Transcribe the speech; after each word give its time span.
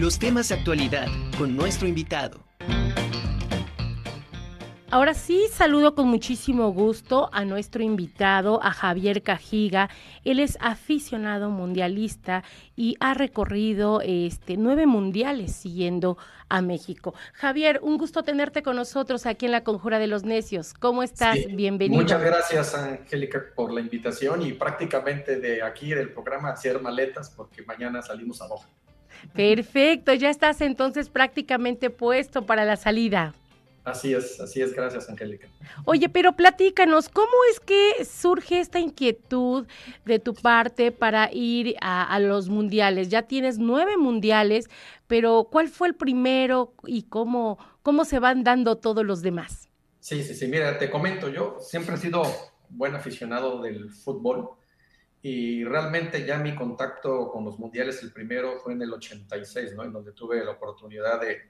Los 0.00 0.18
temas 0.18 0.48
de 0.48 0.54
actualidad 0.54 1.08
con 1.36 1.54
nuestro 1.54 1.86
invitado. 1.86 2.40
Ahora 4.90 5.12
sí, 5.12 5.46
saludo 5.52 5.94
con 5.94 6.08
muchísimo 6.08 6.72
gusto 6.72 7.28
a 7.34 7.44
nuestro 7.44 7.82
invitado, 7.82 8.64
a 8.64 8.70
Javier 8.70 9.22
Cajiga. 9.22 9.90
Él 10.24 10.40
es 10.40 10.56
aficionado 10.62 11.50
mundialista 11.50 12.44
y 12.76 12.96
ha 12.98 13.12
recorrido 13.12 14.00
este, 14.00 14.56
nueve 14.56 14.86
mundiales 14.86 15.54
siguiendo 15.54 16.16
a 16.48 16.62
México. 16.62 17.12
Javier, 17.34 17.80
un 17.82 17.98
gusto 17.98 18.22
tenerte 18.22 18.62
con 18.62 18.76
nosotros 18.76 19.26
aquí 19.26 19.44
en 19.44 19.52
la 19.52 19.64
Conjura 19.64 19.98
de 19.98 20.06
los 20.06 20.24
Necios. 20.24 20.72
¿Cómo 20.72 21.02
estás? 21.02 21.36
Bienvenido. 21.50 22.00
Muchas 22.00 22.22
gracias, 22.22 22.74
Angélica, 22.74 23.42
por 23.54 23.70
la 23.70 23.82
invitación 23.82 24.40
y 24.40 24.54
prácticamente 24.54 25.38
de 25.38 25.62
aquí 25.62 25.90
del 25.90 26.10
programa 26.10 26.52
hacer 26.52 26.80
maletas 26.80 27.28
porque 27.28 27.62
mañana 27.64 28.00
salimos 28.00 28.40
a 28.40 28.48
Doha. 28.48 28.66
Perfecto, 29.34 30.12
ya 30.14 30.30
estás 30.30 30.60
entonces 30.60 31.08
prácticamente 31.08 31.90
puesto 31.90 32.46
para 32.46 32.64
la 32.64 32.76
salida. 32.76 33.34
Así 33.84 34.12
es, 34.12 34.38
así 34.40 34.60
es, 34.60 34.74
gracias 34.74 35.08
Angélica. 35.08 35.48
Oye, 35.84 36.08
pero 36.08 36.36
platícanos, 36.36 37.08
¿cómo 37.08 37.32
es 37.50 37.60
que 37.60 38.04
surge 38.04 38.60
esta 38.60 38.78
inquietud 38.78 39.66
de 40.04 40.18
tu 40.18 40.34
parte 40.34 40.92
para 40.92 41.30
ir 41.32 41.76
a, 41.80 42.18
los 42.20 42.50
mundiales? 42.50 43.08
Ya 43.08 43.22
tienes 43.22 43.58
nueve 43.58 43.96
mundiales, 43.96 44.68
pero 45.06 45.48
¿cuál 45.50 45.68
fue 45.68 45.88
el 45.88 45.94
primero 45.94 46.74
y 46.86 47.04
cómo, 47.04 47.58
cómo 47.82 48.04
se 48.04 48.18
van 48.18 48.44
dando 48.44 48.76
todos 48.76 49.04
los 49.04 49.22
demás? 49.22 49.68
Sí, 49.98 50.22
sí, 50.22 50.34
sí, 50.34 50.46
mira, 50.46 50.78
te 50.78 50.90
comento, 50.90 51.28
yo 51.30 51.56
siempre 51.60 51.94
he 51.94 51.98
sido 51.98 52.22
buen 52.68 52.94
aficionado 52.94 53.62
del 53.62 53.90
fútbol 53.90 54.50
y 55.22 55.64
realmente 55.64 56.24
ya 56.24 56.38
mi 56.38 56.54
contacto 56.54 57.30
con 57.30 57.44
los 57.44 57.58
mundiales, 57.58 58.02
el 58.02 58.12
primero 58.12 58.58
fue 58.58 58.72
en 58.72 58.82
el 58.82 58.92
86, 58.92 59.74
¿no? 59.74 59.84
En 59.84 59.92
donde 59.92 60.12
tuve 60.12 60.42
la 60.44 60.52
oportunidad 60.52 61.20
de 61.20 61.42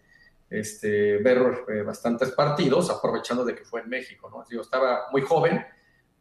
este, 0.51 1.19
ver 1.19 1.65
eh, 1.69 1.83
bastantes 1.83 2.33
partidos, 2.33 2.91
aprovechando 2.91 3.45
de 3.45 3.55
que 3.55 3.65
fue 3.65 3.83
en 3.83 3.89
México, 3.89 4.29
¿no? 4.29 4.45
Yo 4.51 4.63
estaba 4.63 5.07
muy 5.13 5.23
joven, 5.23 5.65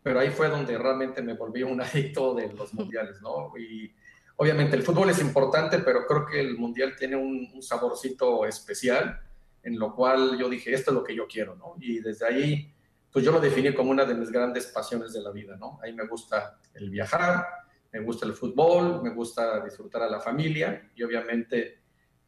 pero 0.04 0.20
ahí 0.20 0.30
fue 0.30 0.48
donde 0.48 0.78
realmente 0.78 1.22
me 1.24 1.34
volví 1.34 1.64
un 1.64 1.82
adicto 1.82 2.36
de 2.36 2.54
los 2.54 2.74
mundiales, 2.76 3.20
¿no? 3.22 3.52
Y 3.58 3.92
obviamente 4.36 4.76
el 4.76 4.84
fútbol 4.84 5.10
es 5.10 5.20
importante, 5.20 5.80
pero 5.80 6.06
creo 6.06 6.26
que 6.28 6.40
el 6.40 6.58
mundial 6.58 6.96
tiene 6.96 7.16
un, 7.16 7.62
saborcito 7.64 8.46
especial, 8.46 9.20
en 9.64 9.78
lo 9.78 9.94
cual 9.96 10.38
yo 10.40 10.48
dije, 10.48 10.74
esto 10.74 10.92
es 10.92 10.96
lo 10.96 11.04
que 11.04 11.16
yo 11.16 11.28
quiero, 11.28 11.56
¿no? 11.56 11.76
Y 11.80 12.00
desde 12.00 12.28
ahí, 12.28 12.74
pues 13.12 13.26
yo 13.26 13.32
lo 13.32 13.40
definí 13.40 13.74
como 13.74 13.92
una 13.92 14.06
de 14.06 14.14
mis 14.14 14.32
grandes 14.32 14.68
pasiones 14.68 15.14
de 15.14 15.22
la 15.22 15.32
vida, 15.32 15.58
¿no? 15.58 15.80
Ahí 15.82 15.94
me 15.94 16.06
gusta 16.08 16.60
el 16.74 16.90
viajar, 16.90 17.46
me 17.92 18.02
gusta 18.02 18.26
el 18.26 18.34
fútbol, 18.34 19.02
me 19.02 19.10
gusta 19.12 19.64
disfrutar 19.64 20.04
a 20.04 20.10
la 20.10 20.20
familia 20.20 20.92
y 20.96 21.04
obviamente 21.04 21.80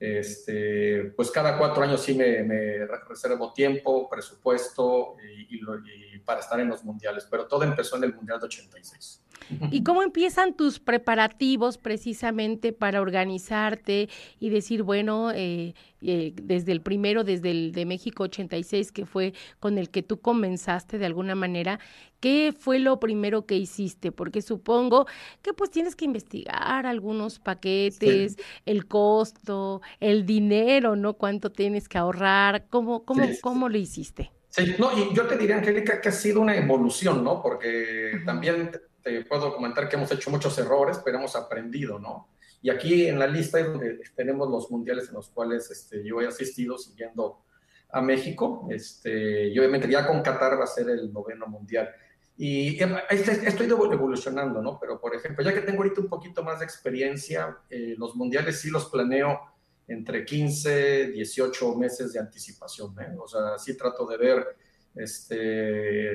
este, 0.02 1.14
pues 1.16 1.30
cada 1.30 1.56
cuatro 1.60 1.84
años 1.84 2.02
sí 2.02 2.16
me, 2.16 2.88
reservo 3.08 3.54
tiempo, 3.54 4.10
presupuesto 4.10 5.16
y, 5.48 6.18
para 6.26 6.40
estar 6.40 6.60
en 6.60 6.70
los 6.70 6.84
mundiales, 6.84 7.28
pero 7.30 7.48
todo 7.48 7.64
empezó 7.64 7.98
en 7.98 8.06
el 8.06 8.16
Mundial 8.16 8.40
de 8.40 8.46
86. 8.48 9.24
¿Y 9.72 9.84
cómo 9.84 10.04
empiezan 10.04 10.54
tus 10.56 10.80
preparativos 10.80 11.78
precisamente 11.78 12.74
para 12.74 13.02
organizarte 13.02 14.10
y 14.40 14.50
decir, 14.50 14.84
bueno, 14.84 15.32
eh, 15.32 15.74
eh, 16.02 16.34
desde 16.42 16.72
el 16.72 16.82
primero, 16.82 17.24
desde 17.24 17.52
el 17.52 17.72
de 17.72 17.86
México 17.86 18.24
86, 18.24 18.92
que 18.92 19.06
fue 19.06 19.34
con 19.60 19.78
el 19.78 19.90
que 19.90 20.04
tú 20.04 20.20
comenzaste 20.20 20.98
de 20.98 21.06
alguna 21.06 21.36
manera, 21.36 21.80
¿qué 22.20 22.54
fue 22.58 22.80
lo 22.80 23.00
primero 23.00 23.46
que 23.46 23.56
hiciste? 23.56 24.12
Porque 24.12 24.42
supongo 24.42 25.06
que 25.42 25.54
pues 25.54 25.70
tienes 25.70 25.96
que 25.96 26.06
investigar 26.06 26.86
algunos 26.86 27.40
paquetes, 27.40 28.38
el 28.66 28.88
costo, 28.88 29.82
el 30.00 30.26
dinero, 30.26 30.96
¿no? 30.96 31.14
¿Cuánto 31.16 31.52
tienes 31.52 31.88
que 31.88 31.98
ahorrar? 31.98 32.66
¿Cómo, 32.70 33.04
cómo, 33.06 33.24
cómo 33.42 33.70
lo 33.70 33.78
hiciste? 33.78 34.32
Sí, 34.50 34.76
no, 34.78 34.92
y 34.98 35.16
yo 35.16 35.28
te 35.28 35.38
diría, 35.38 35.58
Angélica, 35.58 36.02
que 36.02 36.10
ha 36.10 36.12
sido 36.12 36.42
una 36.42 36.56
evolución, 36.56 37.24
¿no? 37.24 37.42
Porque 37.42 38.22
también 38.26 38.72
te 39.04 39.24
puedo 39.26 39.54
comentar 39.54 39.88
que 39.90 39.96
hemos 39.96 40.12
hecho 40.12 40.30
muchos 40.30 40.58
errores, 40.58 41.00
pero 41.04 41.18
hemos 41.18 41.36
aprendido, 41.36 42.00
¿no? 42.00 42.30
Y 42.62 42.70
aquí 42.70 43.08
en 43.08 43.18
la 43.18 43.28
lista 43.28 43.60
es 43.60 43.68
donde 43.68 44.02
tenemos 44.16 44.50
los 44.50 44.70
mundiales 44.70 45.10
en 45.10 45.16
los 45.16 45.30
cuales 45.30 45.70
este, 45.72 46.04
yo 46.04 46.22
he 46.22 46.28
asistido 46.28 46.78
siguiendo 46.78 47.44
a 47.92 48.02
México. 48.02 48.68
Este, 48.70 49.48
y 49.48 49.58
obviamente 49.58 49.90
ya 49.90 50.06
con 50.06 50.22
Qatar 50.22 50.60
va 50.60 50.66
a 50.66 50.68
ser 50.68 50.90
el 50.90 51.12
noveno 51.12 51.48
mundial. 51.48 51.90
Y 52.38 52.80
este, 53.10 53.48
estoy 53.48 53.68
evolucionando, 53.68 54.62
¿no? 54.62 54.80
Pero, 54.80 55.00
por 55.00 55.16
ejemplo, 55.16 55.44
ya 55.44 55.54
que 55.54 55.62
tengo 55.62 55.80
ahorita 55.80 56.02
un 56.02 56.10
poquito 56.10 56.44
más 56.44 56.60
de 56.60 56.66
experiencia, 56.66 57.58
eh, 57.70 57.96
los 57.98 58.16
mundiales 58.16 58.60
sí 58.60 58.70
los 58.70 58.90
planeo 58.90 59.40
entre 59.88 60.24
15, 60.26 61.12
18 61.12 61.76
meses 61.76 62.14
de 62.14 62.20
anticipación. 62.20 62.96
¿eh? 63.00 63.16
O 63.20 63.28
sea, 63.28 63.58
sí 63.58 63.76
trato 63.76 64.06
de 64.08 64.18
ver 64.18 64.48
este, 64.96 65.36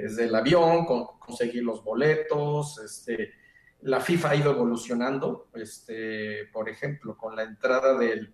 desde 0.01 0.25
el 0.25 0.35
avión, 0.35 0.85
con, 0.85 1.19
conseguir 1.19 1.65
los 1.65 1.83
boletos. 1.83 2.79
Este, 2.79 3.33
la 3.83 4.01
FIFA 4.01 4.31
ha 4.31 4.37
ido 4.37 4.51
evolucionando, 4.51 5.49
este, 5.55 6.47
por 6.53 6.69
ejemplo, 6.69 7.17
con 7.17 7.37
la 7.37 7.43
entrada 7.43 7.97
del, 7.97 8.33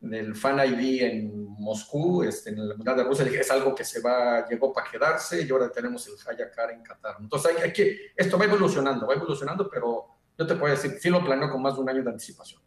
del 0.00 0.34
Fan 0.34 0.58
ID 0.58 1.02
en 1.02 1.46
Moscú, 1.58 2.22
este, 2.24 2.50
en 2.50 2.68
la 2.68 2.74
Mundial 2.74 2.96
de 2.96 3.04
Rusia, 3.04 3.24
es 3.24 3.50
algo 3.50 3.74
que 3.74 3.84
se 3.84 4.00
va, 4.00 4.46
llegó 4.48 4.72
para 4.72 4.90
quedarse 4.90 5.42
y 5.42 5.50
ahora 5.50 5.70
tenemos 5.70 6.06
el 6.08 6.14
Hayakar 6.26 6.72
en 6.72 6.82
Qatar. 6.82 7.16
Entonces, 7.20 7.56
hay, 7.62 7.72
que, 7.72 8.12
esto 8.16 8.36
va 8.38 8.44
evolucionando, 8.44 9.06
va 9.06 9.14
evolucionando, 9.14 9.68
pero 9.70 10.06
yo 10.36 10.46
te 10.46 10.56
puedo 10.56 10.74
decir, 10.74 10.98
sí 11.00 11.08
lo 11.08 11.24
planeo 11.24 11.50
con 11.50 11.62
más 11.62 11.76
de 11.76 11.80
un 11.80 11.88
año 11.88 12.02
de 12.02 12.10
anticipación. 12.10 12.60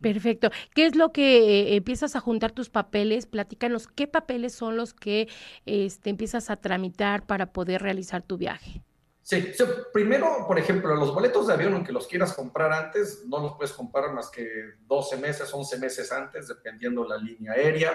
Perfecto. 0.00 0.50
¿Qué 0.74 0.86
es 0.86 0.94
lo 0.94 1.12
que 1.12 1.38
eh, 1.38 1.76
empiezas 1.76 2.14
a 2.14 2.20
juntar 2.20 2.52
tus 2.52 2.70
papeles? 2.70 3.26
Platícanos, 3.26 3.88
¿qué 3.88 4.06
papeles 4.06 4.52
son 4.54 4.76
los 4.76 4.94
que 4.94 5.28
este, 5.66 6.10
empiezas 6.10 6.50
a 6.50 6.56
tramitar 6.56 7.26
para 7.26 7.52
poder 7.52 7.82
realizar 7.82 8.22
tu 8.22 8.36
viaje? 8.36 8.82
Sí, 9.22 9.52
primero, 9.92 10.46
por 10.46 10.58
ejemplo, 10.58 10.94
los 10.94 11.12
boletos 11.12 11.48
de 11.48 11.52
avión, 11.52 11.74
aunque 11.74 11.92
los 11.92 12.06
quieras 12.06 12.32
comprar 12.32 12.72
antes, 12.72 13.24
no 13.26 13.40
los 13.40 13.56
puedes 13.56 13.72
comprar 13.72 14.10
más 14.14 14.30
que 14.30 14.48
12 14.86 15.18
meses, 15.18 15.52
11 15.52 15.78
meses 15.78 16.10
antes, 16.12 16.48
dependiendo 16.48 17.06
la 17.06 17.18
línea 17.18 17.52
aérea. 17.52 17.92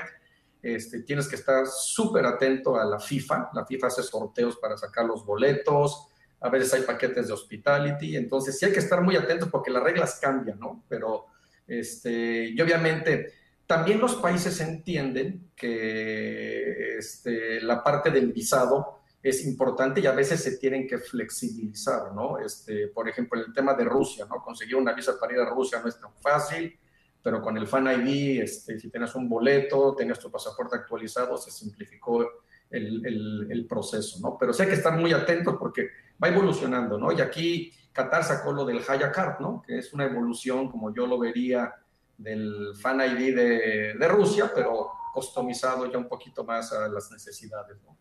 Este, 0.62 1.02
tienes 1.02 1.28
que 1.28 1.36
estar 1.36 1.66
súper 1.66 2.26
atento 2.26 2.80
a 2.80 2.86
la 2.86 3.00
FIFA. 3.00 3.50
La 3.54 3.66
FIFA 3.66 3.88
hace 3.88 4.04
sorteos 4.04 4.58
para 4.58 4.78
sacar 4.78 5.06
los 5.06 5.26
boletos. 5.26 6.08
A 6.40 6.50
veces 6.50 6.74
hay 6.76 6.82
paquetes 6.84 7.28
de 7.28 7.34
hospitality. 7.34 8.16
Entonces, 8.16 8.60
sí 8.60 8.66
hay 8.66 8.72
que 8.72 8.80
estar 8.80 9.02
muy 9.02 9.16
atentos 9.16 9.50
porque 9.50 9.72
las 9.72 9.82
reglas 9.82 10.20
cambian, 10.22 10.60
¿no? 10.60 10.84
Pero 10.88 11.26
este, 11.68 12.50
y 12.50 12.62
obviamente 12.62 13.34
también 13.66 14.00
los 14.00 14.16
países 14.16 14.60
entienden 14.62 15.52
que 15.56 16.98
este, 16.98 17.62
la 17.62 17.84
parte 17.84 18.12
del 18.12 18.32
visado 18.32 19.00
es 19.22 19.46
importante 19.46 20.02
y 20.02 20.06
a 20.06 20.12
veces 20.12 20.44
se 20.44 20.58
tienen 20.58 20.86
que 20.86 20.98
flexibilizar, 20.98 22.14
¿no? 22.14 22.38
Este, 22.40 22.90
por 22.90 23.08
ejemplo, 23.08 23.40
el 23.40 23.54
tema 23.54 23.74
de 23.74 23.86
Rusia, 23.86 24.26
¿no? 24.30 24.44
Conseguir 24.44 24.76
una 24.76 24.94
visa 24.94 25.18
para 25.18 25.34
ir 25.34 25.40
a 25.40 25.50
Rusia 25.50 25.80
no 25.82 25.88
es 25.88 25.98
tan 25.98 26.14
fácil, 26.22 26.78
pero 27.22 27.42
con 27.42 27.58
el 27.58 27.66
Fan 27.66 27.88
ID, 27.88 28.42
este, 28.42 28.78
si 28.78 28.90
tienes 28.90 29.16
un 29.16 29.30
boleto, 29.30 29.96
tenías 29.96 30.20
tu 30.20 30.30
pasaporte 30.30 30.76
actualizado, 30.76 31.38
se 31.38 31.52
simplificó 31.52 32.43
el, 32.70 33.66
proceso, 33.70 34.20
¿no? 34.22 34.38
Pero 34.40 34.54
sí 34.54 34.64
hay 34.64 34.70
que 34.70 34.76
estar 34.76 34.98
muy 34.98 35.14
atentos 35.14 35.56
porque 35.60 35.90
va 36.22 36.30
evolucionando, 36.30 36.98
¿no? 36.98 37.12
Y 37.12 37.22
aquí 37.22 37.72
Qatar 37.92 38.24
sacó 38.24 38.52
lo 38.52 38.66
del 38.66 38.82
Hayakart, 38.88 39.40
¿no? 39.40 39.62
Que 39.66 39.78
es 39.78 39.94
una 39.94 40.06
evolución, 40.06 40.70
como 40.70 40.94
yo 40.94 41.06
lo 41.06 41.20
vería, 41.20 41.74
del 42.18 42.74
Fan 42.76 43.02
ID 43.02 43.36
de, 43.36 43.94
de 44.00 44.08
Rusia, 44.08 44.52
pero 44.54 44.92
customizado 45.14 45.92
ya 45.92 45.98
un 45.98 46.08
poquito 46.08 46.44
más 46.44 46.74
a 46.74 46.88
las 46.88 47.12
necesidades, 47.12 47.78
¿no? 47.84 47.98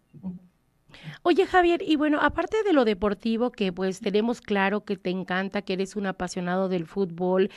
Oye 1.23 1.47
Javier, 1.47 1.83
y 1.83 1.97
bueno, 1.97 2.19
aparte 2.21 2.63
de 2.63 2.73
lo 2.73 2.85
deportivo, 2.85 3.51
que 3.51 3.73
pues 3.73 4.01
tenemos 4.01 4.41
claro 4.41 4.85
que 4.85 4.97
te 4.97 5.11
encanta, 5.11 5.63
que 5.63 5.75
eres 5.75 5.97
un 5.97 6.07
apasionado 6.07 6.69
del 6.69 6.87
fútbol, 6.87 7.51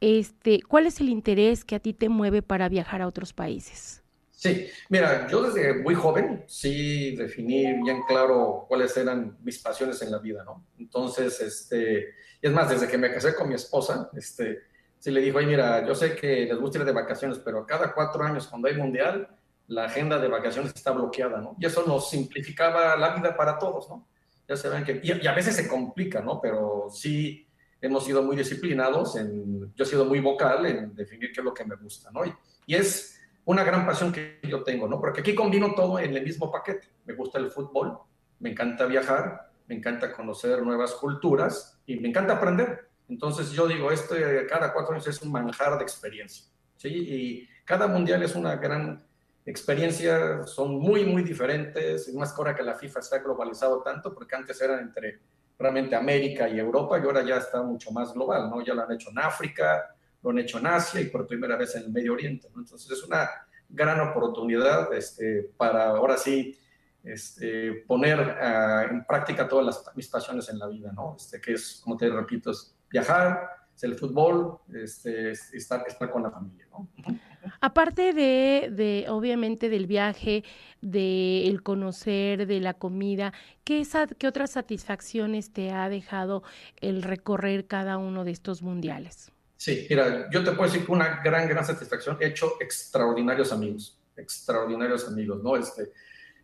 este, 0.00 0.62
¿cuál 0.62 0.86
es 0.86 1.00
el 1.00 1.08
interés 1.08 1.64
que 1.64 1.76
a 1.76 1.80
ti 1.80 1.92
te 1.92 2.08
mueve 2.08 2.42
para 2.42 2.68
viajar 2.68 3.02
a 3.02 3.06
otros 3.06 3.32
países? 3.32 4.02
Sí, 4.38 4.70
mira, 4.88 5.26
yo 5.26 5.42
desde 5.42 5.82
muy 5.82 5.96
joven 5.96 6.44
sí 6.46 7.16
definí 7.16 7.82
bien 7.82 8.02
claro 8.06 8.66
cuáles 8.68 8.96
eran 8.96 9.36
mis 9.42 9.58
pasiones 9.58 10.00
en 10.02 10.12
la 10.12 10.18
vida, 10.18 10.44
¿no? 10.44 10.64
Entonces, 10.78 11.40
este, 11.40 12.14
y 12.40 12.46
es 12.46 12.52
más, 12.52 12.70
desde 12.70 12.86
que 12.86 12.96
me 12.96 13.12
casé 13.12 13.34
con 13.34 13.48
mi 13.48 13.56
esposa, 13.56 14.08
este, 14.14 14.60
sí 14.96 15.10
le 15.10 15.22
dijo, 15.22 15.38
ay, 15.38 15.46
mira, 15.46 15.84
yo 15.84 15.92
sé 15.92 16.14
que 16.14 16.44
les 16.44 16.56
gusta 16.56 16.78
ir 16.78 16.84
de 16.84 16.92
vacaciones, 16.92 17.40
pero 17.40 17.66
cada 17.66 17.92
cuatro 17.92 18.22
años 18.22 18.46
cuando 18.46 18.68
hay 18.68 18.76
mundial, 18.76 19.28
la 19.66 19.86
agenda 19.86 20.20
de 20.20 20.28
vacaciones 20.28 20.72
está 20.72 20.92
bloqueada, 20.92 21.40
¿no? 21.40 21.56
Y 21.58 21.66
eso 21.66 21.82
nos 21.84 22.08
simplificaba 22.08 22.96
la 22.96 23.16
vida 23.16 23.36
para 23.36 23.58
todos, 23.58 23.88
¿no? 23.88 24.06
Ya 24.46 24.54
se 24.54 24.68
ven 24.68 24.84
que, 24.84 25.00
y, 25.02 25.26
a 25.26 25.34
veces 25.34 25.56
se 25.56 25.66
complica, 25.66 26.20
¿no? 26.20 26.40
Pero 26.40 26.86
sí 26.92 27.44
hemos 27.80 28.04
sido 28.04 28.22
muy 28.22 28.36
disciplinados, 28.36 29.16
en, 29.16 29.74
yo 29.74 29.82
he 29.82 29.88
sido 29.88 30.04
muy 30.04 30.20
vocal 30.20 30.64
en 30.64 30.94
definir 30.94 31.32
qué 31.32 31.40
es 31.40 31.44
lo 31.44 31.52
que 31.52 31.64
me 31.64 31.74
gusta, 31.74 32.12
¿no? 32.12 32.20
y 32.66 32.74
es 32.74 33.17
una 33.48 33.64
gran 33.64 33.86
pasión 33.86 34.12
que 34.12 34.40
yo 34.42 34.62
tengo, 34.62 34.86
¿no? 34.86 35.00
Porque 35.00 35.22
aquí 35.22 35.34
combino 35.34 35.74
todo 35.74 35.98
en 35.98 36.14
el 36.14 36.22
mismo 36.22 36.52
paquete. 36.52 36.86
Me 37.06 37.14
gusta 37.14 37.38
el 37.38 37.50
fútbol, 37.50 37.98
me 38.40 38.50
encanta 38.50 38.84
viajar, 38.84 39.52
me 39.66 39.74
encanta 39.74 40.12
conocer 40.12 40.62
nuevas 40.62 40.92
culturas 40.92 41.80
y 41.86 41.96
me 41.96 42.08
encanta 42.08 42.34
aprender. 42.34 42.90
Entonces 43.08 43.50
yo 43.52 43.66
digo, 43.66 43.90
esto 43.90 44.14
cada 44.50 44.70
cuatro 44.74 44.92
años 44.92 45.06
es 45.06 45.22
un 45.22 45.32
manjar 45.32 45.78
de 45.78 45.82
experiencia. 45.82 46.44
¿sí? 46.76 46.88
Y 46.88 47.48
cada 47.64 47.86
mundial 47.86 48.22
es 48.22 48.34
una 48.34 48.56
gran 48.56 49.02
experiencia, 49.46 50.42
son 50.42 50.78
muy, 50.78 51.06
muy 51.06 51.22
diferentes, 51.22 52.06
y 52.06 52.18
más 52.18 52.36
ahora 52.36 52.54
que 52.54 52.62
la 52.62 52.74
FIFA 52.74 53.00
está 53.00 53.18
globalizado 53.18 53.80
tanto, 53.80 54.12
porque 54.12 54.36
antes 54.36 54.60
eran 54.60 54.80
entre 54.80 55.20
realmente 55.58 55.96
América 55.96 56.50
y 56.50 56.58
Europa, 56.58 56.98
y 56.98 57.02
ahora 57.02 57.22
ya 57.22 57.38
está 57.38 57.62
mucho 57.62 57.90
más 57.92 58.12
global, 58.12 58.50
¿no? 58.50 58.62
Ya 58.62 58.74
lo 58.74 58.82
han 58.82 58.92
hecho 58.92 59.08
en 59.08 59.20
África, 59.20 59.96
lo 60.22 60.30
han 60.30 60.38
hecho 60.38 60.58
en 60.58 60.66
Asia 60.66 61.00
y 61.00 61.06
por 61.06 61.26
primera 61.26 61.56
vez 61.56 61.74
en 61.76 61.84
el 61.84 61.90
Medio 61.90 62.12
Oriente, 62.12 62.48
¿no? 62.54 62.60
Entonces 62.60 62.90
es 62.90 63.04
una 63.04 63.28
gran 63.68 64.00
oportunidad 64.00 64.92
este, 64.92 65.50
para 65.56 65.88
ahora 65.88 66.16
sí 66.16 66.58
este, 67.04 67.84
poner 67.86 68.18
uh, 68.18 68.90
en 68.90 69.04
práctica 69.04 69.48
todas 69.48 69.66
las, 69.66 69.96
mis 69.96 70.08
pasiones 70.08 70.48
en 70.48 70.58
la 70.58 70.66
vida, 70.68 70.92
¿no? 70.92 71.16
Este, 71.16 71.40
que 71.40 71.54
es, 71.54 71.80
como 71.82 71.96
te 71.96 72.08
repito, 72.08 72.50
es 72.50 72.74
viajar, 72.90 73.48
es 73.74 73.84
el 73.84 73.94
fútbol, 73.94 74.58
este, 74.74 75.30
estar, 75.30 75.84
estar 75.86 76.10
con 76.10 76.22
la 76.22 76.30
familia, 76.30 76.66
¿no? 76.70 76.88
Aparte 77.60 78.12
de, 78.12 78.70
de, 78.72 79.06
obviamente, 79.08 79.68
del 79.68 79.86
viaje, 79.86 80.44
del 80.80 81.48
el 81.48 81.62
conocer, 81.62 82.46
de 82.46 82.60
la 82.60 82.74
comida, 82.74 83.32
¿qué, 83.64 83.86
¿qué 84.18 84.28
otras 84.28 84.50
satisfacciones 84.50 85.52
te 85.52 85.70
ha 85.70 85.88
dejado 85.88 86.42
el 86.80 87.02
recorrer 87.02 87.66
cada 87.66 87.96
uno 87.98 88.24
de 88.24 88.32
estos 88.32 88.62
mundiales? 88.62 89.32
Sí, 89.58 89.88
mira, 89.90 90.30
yo 90.30 90.44
te 90.44 90.52
puedo 90.52 90.70
decir 90.70 90.86
que 90.86 90.92
una 90.92 91.20
gran, 91.20 91.48
gran 91.48 91.64
satisfacción. 91.64 92.16
He 92.20 92.26
hecho 92.26 92.52
extraordinarios 92.60 93.52
amigos, 93.52 94.00
extraordinarios 94.16 95.08
amigos, 95.08 95.42
¿no? 95.42 95.56
Este, 95.56 95.90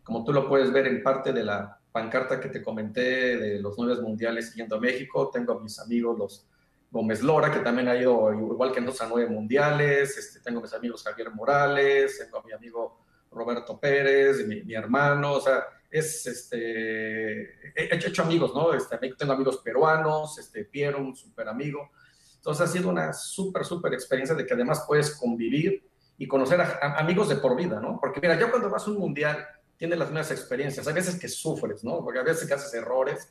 como 0.03 0.25
tú 0.25 0.33
lo 0.33 0.49
puedes 0.49 0.69
ver 0.73 0.85
en 0.87 1.01
parte 1.01 1.31
de 1.31 1.45
la 1.45 1.79
pancarta 1.93 2.41
que 2.41 2.49
te 2.49 2.61
comenté 2.61 3.37
de 3.37 3.61
los 3.61 3.77
nueve 3.77 4.01
mundiales 4.01 4.49
siguiendo 4.49 4.75
a 4.75 4.81
México, 4.81 5.29
tengo 5.33 5.53
a 5.53 5.61
mis 5.61 5.79
amigos 5.79 6.19
los 6.19 6.45
Gómez 6.91 7.23
Lora, 7.23 7.53
que 7.53 7.59
también 7.59 7.87
ha 7.87 7.95
ido 7.95 8.33
igual 8.33 8.73
que 8.73 8.79
en 8.79 8.89
a 8.89 9.07
nueve 9.07 9.29
mundiales, 9.29 10.17
este, 10.17 10.41
tengo 10.41 10.59
a 10.59 10.63
mis 10.63 10.73
amigos 10.73 11.01
Javier 11.01 11.31
Morales, 11.31 12.19
tengo 12.19 12.39
a 12.39 12.43
mi 12.43 12.51
amigo 12.51 12.99
Roberto 13.31 13.79
Pérez, 13.79 14.45
mi, 14.45 14.73
hermano, 14.73 15.35
o 15.35 15.41
sea, 15.41 15.63
es, 15.89 16.27
este, 16.27 17.43
he 17.73 17.95
hecho 17.95 18.23
amigos, 18.23 18.53
¿no? 18.53 18.73
Este, 18.73 18.97
tengo 19.17 19.31
amigos 19.31 19.61
peruanos, 19.63 20.37
este, 20.37 20.65
Piero, 20.65 20.99
un 20.99 21.15
súper 21.15 21.47
amigo, 21.47 21.91
entonces 22.45 22.69
ha 22.69 22.71
sido 22.71 22.89
una 22.89 23.11
súper, 23.11 23.65
súper 23.65 23.95
experiencia 23.95 24.35
de 24.35 24.45
que 24.45 24.53
además 24.53 24.85
puedes 24.87 25.15
convivir 25.15 25.83
y 26.15 26.27
conocer 26.27 26.61
a, 26.61 26.77
a, 26.79 26.99
amigos 26.99 27.27
de 27.27 27.37
por 27.37 27.55
vida, 27.55 27.79
¿no? 27.79 27.99
Porque 27.99 28.21
mira, 28.21 28.39
yo 28.39 28.51
cuando 28.51 28.69
vas 28.69 28.85
a 28.85 28.91
un 28.91 28.99
mundial 28.99 29.43
tienes 29.77 29.97
las 29.97 30.09
mismas 30.09 30.29
experiencias, 30.29 30.87
hay 30.87 30.93
veces 30.93 31.19
que 31.19 31.27
sufres, 31.27 31.83
¿no? 31.83 32.03
Porque 32.03 32.19
a 32.19 32.23
veces 32.23 32.47
que 32.47 32.53
haces 32.53 32.71
errores, 32.75 33.27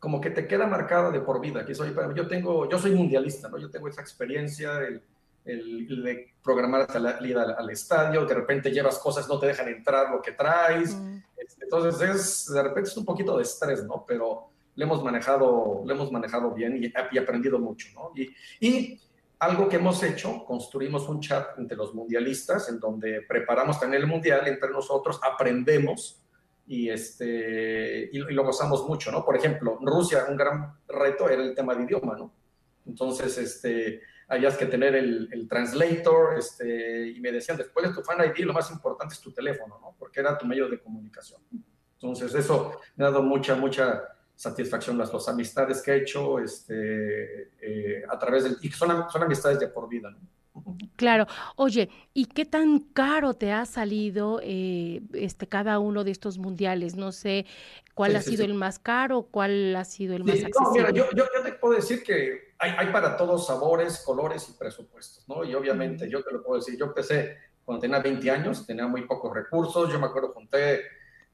como 0.00 0.20
que 0.20 0.30
te 0.30 0.48
queda 0.48 0.66
marcada 0.66 1.12
de 1.12 1.20
por 1.20 1.40
vida. 1.40 1.64
Que 1.64 1.76
soy, 1.76 1.94
yo 2.16 2.26
tengo, 2.26 2.68
yo 2.68 2.76
soy 2.76 2.90
mundialista, 2.90 3.48
¿no? 3.48 3.56
Yo 3.56 3.70
tengo 3.70 3.86
esa 3.86 4.00
experiencia, 4.00 4.78
el, 4.80 5.00
el, 5.44 6.02
de 6.02 6.34
programar 6.42 6.80
hasta 6.80 6.98
la 6.98 7.24
ida 7.24 7.42
al, 7.42 7.52
al, 7.52 7.70
estadio, 7.70 8.24
de 8.24 8.34
repente 8.34 8.72
llevas 8.72 8.98
cosas, 8.98 9.28
no 9.28 9.38
te 9.38 9.46
dejan 9.46 9.68
entrar 9.68 10.10
lo 10.10 10.20
que 10.20 10.32
traes. 10.32 10.96
Mm. 10.96 11.22
Entonces, 11.60 12.10
es, 12.10 12.52
de 12.52 12.62
repente 12.64 12.90
es 12.90 12.96
un 12.96 13.04
poquito 13.04 13.36
de 13.36 13.44
estrés, 13.44 13.84
¿no? 13.84 14.04
Pero 14.08 14.49
le 14.80 14.86
hemos 14.86 15.04
manejado, 15.04 15.82
le 15.84 15.92
hemos 15.92 16.10
manejado 16.10 16.52
bien 16.52 16.82
y, 16.82 16.90
y 17.12 17.18
aprendido 17.18 17.58
mucho, 17.58 17.88
¿no? 17.94 18.12
Y, 18.16 18.34
y, 18.66 19.00
algo 19.38 19.68
que 19.68 19.76
hemos 19.76 20.02
hecho, 20.02 20.44
construimos 20.44 21.08
un 21.08 21.18
chat 21.20 21.58
entre 21.58 21.74
los 21.74 21.94
mundialistas 21.94 22.68
en 22.68 22.78
donde 22.78 23.22
preparamos 23.22 23.80
también 23.80 24.02
el 24.02 24.08
mundial 24.08 24.46
entre 24.46 24.70
nosotros, 24.70 25.18
aprendemos 25.22 26.22
y, 26.66 26.90
este, 26.90 28.10
y, 28.12 28.18
y 28.18 28.34
lo 28.34 28.44
gozamos 28.44 28.86
mucho, 28.86 29.10
¿no? 29.10 29.24
Por 29.24 29.36
ejemplo, 29.36 29.78
Rusia 29.80 30.26
un 30.28 30.36
gran 30.36 30.74
reto 30.88 31.28
era 31.28 31.42
el 31.42 31.54
tema 31.54 31.74
de 31.74 31.84
idioma, 31.84 32.16
¿no? 32.16 32.32
Entonces, 32.86 33.36
este, 33.38 34.02
habías 34.28 34.56
que 34.56 34.66
tener 34.66 34.94
el, 34.94 35.28
el, 35.32 35.48
translator, 35.48 36.38
este, 36.38 37.08
y 37.08 37.20
me 37.20 37.32
decían, 37.32 37.56
después 37.56 37.86
de 37.86 37.94
tu 37.94 38.02
fan 38.02 38.18
ID, 38.20 38.44
lo 38.44 38.52
más 38.52 38.70
importante 38.70 39.14
es 39.14 39.20
tu 39.20 39.32
teléfono, 39.32 39.78
¿no? 39.80 39.94
Porque 39.98 40.20
era 40.20 40.36
tu 40.38 40.46
medio 40.46 40.68
de 40.68 40.80
comunicación. 40.80 41.40
Entonces, 41.94 42.34
eso 42.34 42.80
me 42.96 43.04
ha 43.04 43.10
dado 43.10 43.22
mucha, 43.22 43.54
mucha 43.54 44.04
satisfacción 44.40 44.96
las 44.96 45.12
dos 45.12 45.28
amistades 45.28 45.82
que 45.82 45.90
he 45.90 45.96
hecho 45.98 46.38
este, 46.38 47.50
eh, 47.60 48.02
a 48.08 48.18
través 48.18 48.44
del... 48.44 48.56
y 48.62 48.70
son, 48.70 49.04
son 49.10 49.22
amistades 49.22 49.60
de 49.60 49.68
por 49.68 49.86
vida, 49.86 50.10
¿no? 50.10 50.18
Claro. 50.96 51.26
Oye, 51.56 51.90
¿y 52.14 52.24
qué 52.24 52.46
tan 52.46 52.80
caro 52.80 53.34
te 53.34 53.52
ha 53.52 53.66
salido 53.66 54.40
eh, 54.42 55.02
este 55.12 55.46
cada 55.46 55.78
uno 55.78 56.04
de 56.04 56.10
estos 56.10 56.38
mundiales? 56.38 56.96
No 56.96 57.12
sé 57.12 57.44
cuál 57.94 58.12
sí, 58.12 58.16
ha 58.16 58.22
sí, 58.22 58.30
sido 58.30 58.44
sí. 58.44 58.50
el 58.50 58.54
más 58.56 58.78
caro, 58.78 59.28
cuál 59.30 59.76
ha 59.76 59.84
sido 59.84 60.16
el 60.16 60.24
más 60.24 60.42
accesible. 60.42 60.58
No, 60.64 60.72
mira, 60.72 60.90
yo, 60.90 61.04
yo, 61.14 61.24
yo, 61.34 61.42
te 61.42 61.52
puedo 61.52 61.74
decir 61.74 62.02
que 62.02 62.54
hay, 62.58 62.72
hay, 62.78 62.90
para 62.90 63.18
todos 63.18 63.46
sabores, 63.46 64.02
colores 64.04 64.48
y 64.48 64.58
presupuestos, 64.58 65.28
¿no? 65.28 65.44
Y 65.44 65.54
obviamente 65.54 66.08
yo 66.08 66.22
te 66.22 66.32
lo 66.32 66.42
puedo 66.42 66.58
decir, 66.60 66.78
yo 66.78 66.86
empecé 66.86 67.36
cuando 67.62 67.82
tenía 67.82 67.98
20 67.98 68.30
años, 68.30 68.66
tenía 68.66 68.86
muy 68.86 69.06
pocos 69.06 69.34
recursos, 69.34 69.92
yo 69.92 70.00
me 70.00 70.06
acuerdo, 70.06 70.32
junté 70.32 70.80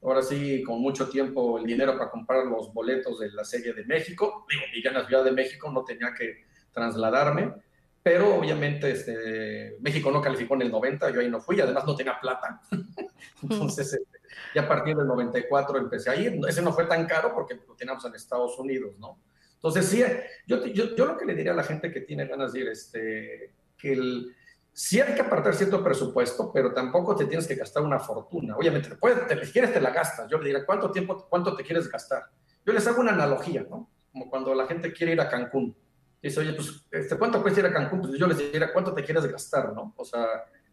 ahora 0.02 0.22
sí, 0.22 0.62
con 0.62 0.80
mucho 0.80 1.08
tiempo, 1.08 1.58
el 1.58 1.66
dinero 1.66 1.96
para 1.98 2.10
comprar 2.10 2.44
los 2.46 2.72
boletos 2.72 3.18
de 3.18 3.30
la 3.32 3.44
Serie 3.44 3.72
de 3.72 3.84
México. 3.84 4.46
Digo, 4.48 4.62
vivía 4.72 4.90
en 4.90 4.96
la 4.96 5.06
Ciudad 5.06 5.24
de 5.24 5.32
México, 5.32 5.70
no 5.70 5.84
tenía 5.84 6.14
que 6.14 6.44
trasladarme, 6.72 7.54
pero 8.02 8.36
obviamente 8.36 8.90
este, 8.90 9.76
México 9.80 10.10
no 10.10 10.20
calificó 10.20 10.54
en 10.54 10.62
el 10.62 10.70
90, 10.70 11.10
yo 11.10 11.20
ahí 11.20 11.30
no 11.30 11.40
fui, 11.40 11.60
además 11.60 11.84
no 11.86 11.96
tenía 11.96 12.20
plata. 12.20 12.60
Entonces, 13.42 13.94
este, 13.94 14.18
ya 14.54 14.62
a 14.62 14.68
partir 14.68 14.96
del 14.96 15.06
94 15.06 15.78
empecé 15.78 16.10
a 16.10 16.16
ir. 16.16 16.38
Ese 16.48 16.62
no 16.62 16.72
fue 16.72 16.86
tan 16.86 17.06
caro 17.06 17.34
porque 17.34 17.54
lo 17.54 17.74
teníamos 17.74 18.04
en 18.04 18.14
Estados 18.14 18.58
Unidos, 18.58 18.96
¿no? 18.98 19.18
Entonces, 19.54 19.86
sí, 19.86 20.04
yo, 20.46 20.64
yo, 20.66 20.94
yo 20.94 21.06
lo 21.06 21.16
que 21.16 21.24
le 21.24 21.34
diría 21.34 21.52
a 21.52 21.56
la 21.56 21.64
gente 21.64 21.90
que 21.90 22.02
tiene 22.02 22.26
ganas 22.26 22.52
de 22.52 22.60
ir, 22.60 22.68
este, 22.68 23.52
que 23.76 23.92
el 23.92 24.36
sí 24.76 25.00
hay 25.00 25.14
que 25.14 25.22
apartar 25.22 25.54
cierto 25.54 25.82
presupuesto, 25.82 26.52
pero 26.52 26.74
tampoco 26.74 27.16
te 27.16 27.24
tienes 27.24 27.48
que 27.48 27.54
gastar 27.54 27.82
una 27.82 27.98
fortuna. 27.98 28.54
Obviamente, 28.58 28.90
te 28.90 28.96
puedes, 28.96 29.26
te, 29.26 29.42
si 29.46 29.50
quieres 29.50 29.72
te 29.72 29.80
la 29.80 29.88
gastas. 29.88 30.28
Yo 30.28 30.36
le 30.36 30.48
diré, 30.48 30.66
¿cuánto 30.66 30.90
tiempo, 30.90 31.26
cuánto 31.30 31.56
te 31.56 31.64
quieres 31.64 31.90
gastar? 31.90 32.24
Yo 32.64 32.74
les 32.74 32.86
hago 32.86 33.00
una 33.00 33.12
analogía, 33.12 33.66
¿no? 33.70 33.88
Como 34.12 34.28
cuando 34.28 34.54
la 34.54 34.66
gente 34.66 34.92
quiere 34.92 35.14
ir 35.14 35.20
a 35.22 35.30
Cancún. 35.30 35.74
Dice, 36.22 36.40
oye, 36.40 36.52
pues, 36.52 36.86
este, 36.90 37.16
¿cuánto 37.16 37.40
cuesta 37.40 37.60
ir 37.60 37.66
a 37.66 37.72
Cancún? 37.72 38.02
Pues 38.02 38.18
yo 38.18 38.26
les 38.26 38.36
diría, 38.36 38.70
¿cuánto 38.70 38.92
te 38.92 39.02
quieres 39.02 39.24
gastar, 39.24 39.72
no? 39.72 39.94
O 39.96 40.04
sea, 40.04 40.26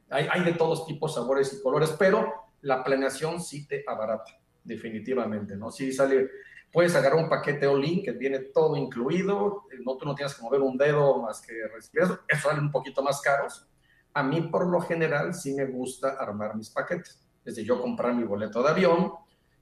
hay, 0.09 0.43
de 0.43 0.51
todos 0.51 0.85
tipos, 0.85 1.13
sabores 1.13 1.53
y 1.53 1.63
colores, 1.63 1.95
pero 1.97 2.29
la 2.59 2.83
planeación 2.83 3.41
sí 3.41 3.65
te 3.65 3.85
abarata, 3.87 4.37
definitivamente, 4.65 5.55
¿no? 5.55 5.71
Sí 5.71 5.93
sale, 5.93 6.29
puedes 6.73 6.93
agarrar 6.93 7.23
un 7.23 7.29
paquete 7.29 7.67
all-in 7.67 8.03
que 8.03 8.11
viene 8.11 8.39
todo 8.39 8.75
incluido, 8.75 9.63
no, 9.85 9.95
tú 9.95 10.05
no 10.05 10.13
tienes 10.13 10.35
que 10.35 10.41
mover 10.41 10.59
un 10.59 10.77
dedo 10.77 11.21
más 11.21 11.41
que 11.41 11.53
recibir 11.73 12.03
eso, 12.03 12.19
eso 12.27 12.49
sale 12.49 12.59
un 12.59 12.71
poquito 12.71 13.01
más 13.01 13.21
caros, 13.21 13.65
a 14.13 14.23
mí 14.23 14.41
por 14.41 14.67
lo 14.67 14.81
general 14.81 15.33
sí 15.33 15.53
me 15.53 15.65
gusta 15.65 16.09
armar 16.19 16.55
mis 16.55 16.69
paquetes. 16.69 17.19
Desde 17.43 17.63
yo 17.63 17.81
comprar 17.81 18.13
mi 18.13 18.23
boleto 18.23 18.61
de 18.63 18.69
avión, 18.69 19.13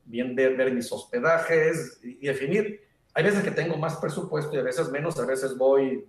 bien 0.06 0.36
ver, 0.36 0.74
mis 0.74 0.92
hospedajes 0.92 2.00
y, 2.04 2.26
definir. 2.26 2.82
Hay 3.14 3.24
veces 3.24 3.44
que 3.44 3.52
tengo 3.52 3.78
más 3.78 3.98
presupuesto 3.98 4.56
y 4.56 4.60
a 4.60 4.64
veces 4.64 4.90
menos, 4.90 5.20
a 5.20 5.26
veces 5.26 5.58
voy 5.58 6.06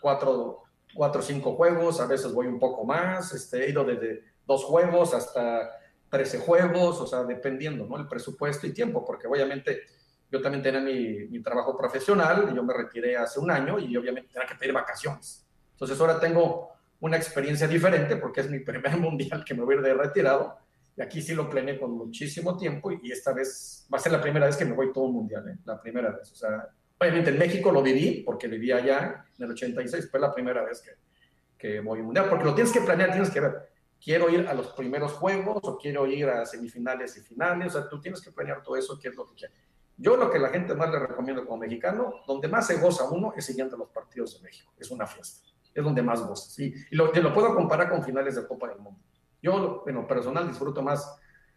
cuatro, 0.00 0.64
cuatro 0.94 1.20
o 1.20 1.24
cinco 1.24 1.54
juegos, 1.54 2.00
a 2.00 2.06
veces 2.06 2.32
voy 2.32 2.46
un 2.46 2.58
poco 2.58 2.84
más, 2.84 3.32
este, 3.32 3.64
he 3.64 3.70
ido 3.70 3.84
desde 3.84 4.22
dos 4.46 4.64
juegos 4.64 5.14
hasta 5.14 5.70
13 6.10 6.40
juegos, 6.40 7.00
o 7.00 7.06
sea, 7.06 7.22
dependiendo, 7.24 7.86
¿no? 7.86 7.96
El 7.96 8.06
presupuesto 8.06 8.66
y 8.66 8.72
tiempo, 8.72 9.04
porque 9.04 9.26
obviamente 9.26 9.82
yo 10.30 10.40
también 10.42 10.62
tenía 10.62 10.80
mi, 10.80 11.42
trabajo 11.42 11.76
profesional, 11.76 12.52
yo 12.54 12.62
me 12.62 12.74
retiré 12.74 13.16
hace 13.16 13.40
un 13.40 13.50
año 13.50 13.78
y 13.78 13.96
obviamente 13.96 14.30
tenía 14.32 14.48
que 14.48 14.54
pedir 14.54 14.74
vacaciones. 14.74 15.46
Entonces 15.72 15.98
ahora 16.00 16.20
tengo 16.20 16.70
una 17.00 17.16
experiencia 17.16 17.66
diferente 17.66 18.16
porque 18.16 18.40
es 18.40 18.50
mi 18.50 18.60
primer 18.60 18.96
mundial 18.98 19.44
que 19.44 19.54
me 19.54 19.62
voy 19.64 19.76
a 19.76 19.78
ir 19.78 19.84
de 19.84 19.94
retirado. 19.94 20.58
Y 20.96 21.02
aquí 21.02 21.22
sí 21.22 21.34
lo 21.34 21.48
planeé 21.48 21.78
con 21.78 21.92
muchísimo 21.92 22.56
tiempo 22.56 22.90
y 22.90 23.12
esta 23.12 23.32
vez 23.32 23.86
va 23.92 23.98
a 23.98 24.00
ser 24.00 24.10
la 24.10 24.20
primera 24.20 24.46
vez 24.46 24.56
que 24.56 24.64
me 24.64 24.72
voy 24.72 24.92
todo 24.92 25.04
un 25.04 25.14
mundial, 25.14 25.48
¿eh? 25.48 25.56
la 25.64 25.80
primera 25.80 26.10
vez. 26.10 26.32
O 26.32 26.34
sea, 26.34 26.68
obviamente 26.98 27.30
en 27.30 27.38
México 27.38 27.70
lo 27.70 27.82
viví 27.82 28.22
porque 28.26 28.48
vivía 28.48 28.78
allá 28.78 29.24
en 29.38 29.44
el 29.44 29.52
86, 29.52 30.10
fue 30.10 30.18
la 30.18 30.34
primera 30.34 30.64
vez 30.64 30.82
que, 30.82 30.90
que 31.56 31.80
voy 31.80 32.00
a 32.00 32.02
mundial, 32.02 32.28
porque 32.28 32.44
lo 32.44 32.54
tienes 32.54 32.72
que 32.72 32.80
planear, 32.80 33.12
tienes 33.12 33.30
que 33.30 33.38
ver, 33.38 33.68
quiero 34.02 34.28
ir 34.28 34.48
a 34.48 34.54
los 34.54 34.72
primeros 34.72 35.12
juegos 35.12 35.60
o 35.62 35.78
quiero 35.78 36.04
ir 36.08 36.28
a 36.28 36.44
semifinales 36.44 37.16
y 37.16 37.20
finales, 37.20 37.76
o 37.76 37.78
sea, 37.78 37.88
tú 37.88 38.00
tienes 38.00 38.20
que 38.20 38.32
planear 38.32 38.60
todo 38.64 38.76
eso, 38.76 38.98
qué 39.00 39.08
es 39.08 39.14
lo 39.14 39.24
que 39.24 39.34
quieres. 39.34 39.56
Yo 39.96 40.16
lo 40.16 40.30
que 40.32 40.40
la 40.40 40.48
gente 40.48 40.74
más 40.74 40.90
le 40.90 40.98
recomiendo 40.98 41.44
como 41.44 41.58
mexicano, 41.58 42.22
donde 42.26 42.48
más 42.48 42.66
se 42.66 42.76
goza 42.76 43.08
uno 43.08 43.34
es 43.36 43.44
siguiendo 43.44 43.76
los 43.76 43.88
partidos 43.90 44.36
de 44.36 44.42
México, 44.42 44.72
es 44.76 44.90
una 44.90 45.06
fiesta 45.06 45.47
es 45.78 45.84
donde 45.84 46.02
más 46.02 46.20
gozas. 46.20 46.58
Y, 46.58 46.74
y 46.90 46.96
lo, 46.96 47.10
te 47.10 47.22
lo 47.22 47.32
puedo 47.32 47.54
comparar 47.54 47.88
con 47.88 48.02
finales 48.02 48.36
de 48.36 48.46
Copa 48.46 48.68
del 48.68 48.78
Mundo. 48.78 49.00
Yo, 49.40 49.84
en 49.86 49.94
lo 49.94 50.06
personal, 50.06 50.48
disfruto 50.48 50.82
más 50.82 51.16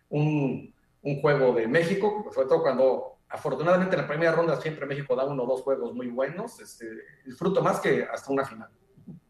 un, 0.10 0.74
un 1.02 1.22
juego 1.22 1.54
de 1.54 1.68
México, 1.68 2.30
sobre 2.34 2.48
todo 2.48 2.62
cuando, 2.62 3.18
afortunadamente, 3.30 3.96
en 3.96 4.02
la 4.04 4.08
primera 4.08 4.32
ronda 4.32 4.62
siempre 4.62 4.86
México 4.86 5.16
da 5.16 5.26
uno 5.26 5.44
o 5.44 5.48
dos 5.48 5.62
juegos 5.62 5.94
muy 5.94 6.08
buenos. 6.08 6.60
Este, 6.60 6.86
disfruto 7.26 7.62
más 7.62 7.80
que 7.80 8.04
hasta 8.04 8.32
una 8.32 8.46
final. 8.46 8.70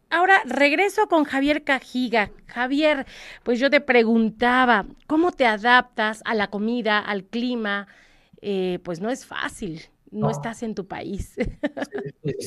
Ahora 0.09 0.41
regreso 0.45 1.07
con 1.07 1.23
Javier 1.23 1.63
Cajiga. 1.63 2.31
Javier, 2.47 3.05
pues 3.43 3.59
yo 3.59 3.69
te 3.69 3.79
preguntaba, 3.79 4.85
¿cómo 5.07 5.31
te 5.31 5.45
adaptas 5.45 6.21
a 6.25 6.35
la 6.35 6.49
comida, 6.49 6.99
al 6.99 7.23
clima? 7.23 7.87
Eh, 8.41 8.79
pues 8.83 8.99
no 8.99 9.09
es 9.09 9.25
fácil, 9.25 9.83
no, 10.09 10.25
no, 10.25 10.31
estás 10.31 10.63
en 10.63 10.75
tu 10.75 10.85
país. 10.85 11.35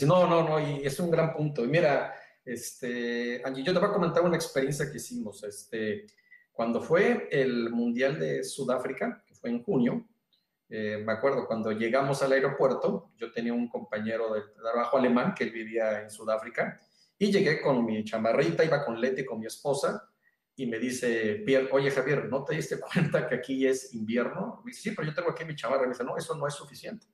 No, 0.07 0.27
no, 0.27 0.47
no, 0.47 0.61
y 0.61 0.85
es 0.85 1.01
un 1.01 1.11
gran 1.11 1.33
punto. 1.33 1.65
Y 1.65 1.69
mira, 1.69 2.13
Este, 2.45 3.43
Angie, 3.45 3.63
yo 3.63 3.73
te 3.73 3.79
voy 3.79 3.89
a 3.89 3.93
comentar 3.93 4.23
una 4.23 4.37
experiencia 4.37 4.91
que 4.91 4.99
hicimos. 4.99 5.43
Este, 5.45 6.07
cuando 6.53 6.81
fue 6.81 7.29
el 7.31 7.71
Mundial 7.71 8.19
de 8.19 8.45
Sudáfrica, 8.45 9.25
que 9.27 9.35
fue 9.35 9.51
en 9.51 9.63
junio, 9.63 10.07
eh, 10.69 11.03
me 11.05 11.13
acuerdo 11.13 11.47
cuando 11.47 11.73
llegamos 11.73 12.23
al 12.23 12.33
aeropuerto, 12.33 13.13
yo 13.17 13.33
tenía 13.33 13.53
un 13.53 13.69
compañero 13.69 14.35
de 14.35 14.43
trabajo 14.61 14.99
alemán 14.99 15.35
que 15.35 15.47
vivía 15.47 16.03
en 16.03 16.11
Sudáfrica 16.11 16.81
y 17.19 17.31
llegué 17.31 17.61
con 17.61 17.85
mi 17.85 18.05
chamarrita, 18.05 18.65
iba 18.65 18.85
con 18.85 19.01
Leti, 19.01 19.25
con 19.25 19.39
mi 19.39 19.47
esposa, 19.47 20.11
y 20.57 20.67
me 20.67 20.79
dice, 20.79 21.43
Pierre, 21.45 21.69
oye 21.73 21.91
Javier, 21.91 22.29
¿no 22.29 22.45
te 22.45 22.55
diste 22.55 22.79
cuenta 22.79 23.27
que 23.27 23.37
aquí 23.37 23.67
es 23.67 23.93
invierno? 23.95 24.63
Me 24.65 24.71
dice, 24.71 24.83
sí, 24.83 24.91
pero 24.95 25.09
yo 25.09 25.15
tengo 25.15 25.31
aquí 25.31 25.45
mi 25.45 25.57
chamarra. 25.57 25.83
Me 25.83 25.89
dice, 25.89 26.05
no, 26.05 26.17
eso 26.17 26.35
no 26.37 26.47
es 26.47 26.55
suficiente. 26.55 27.07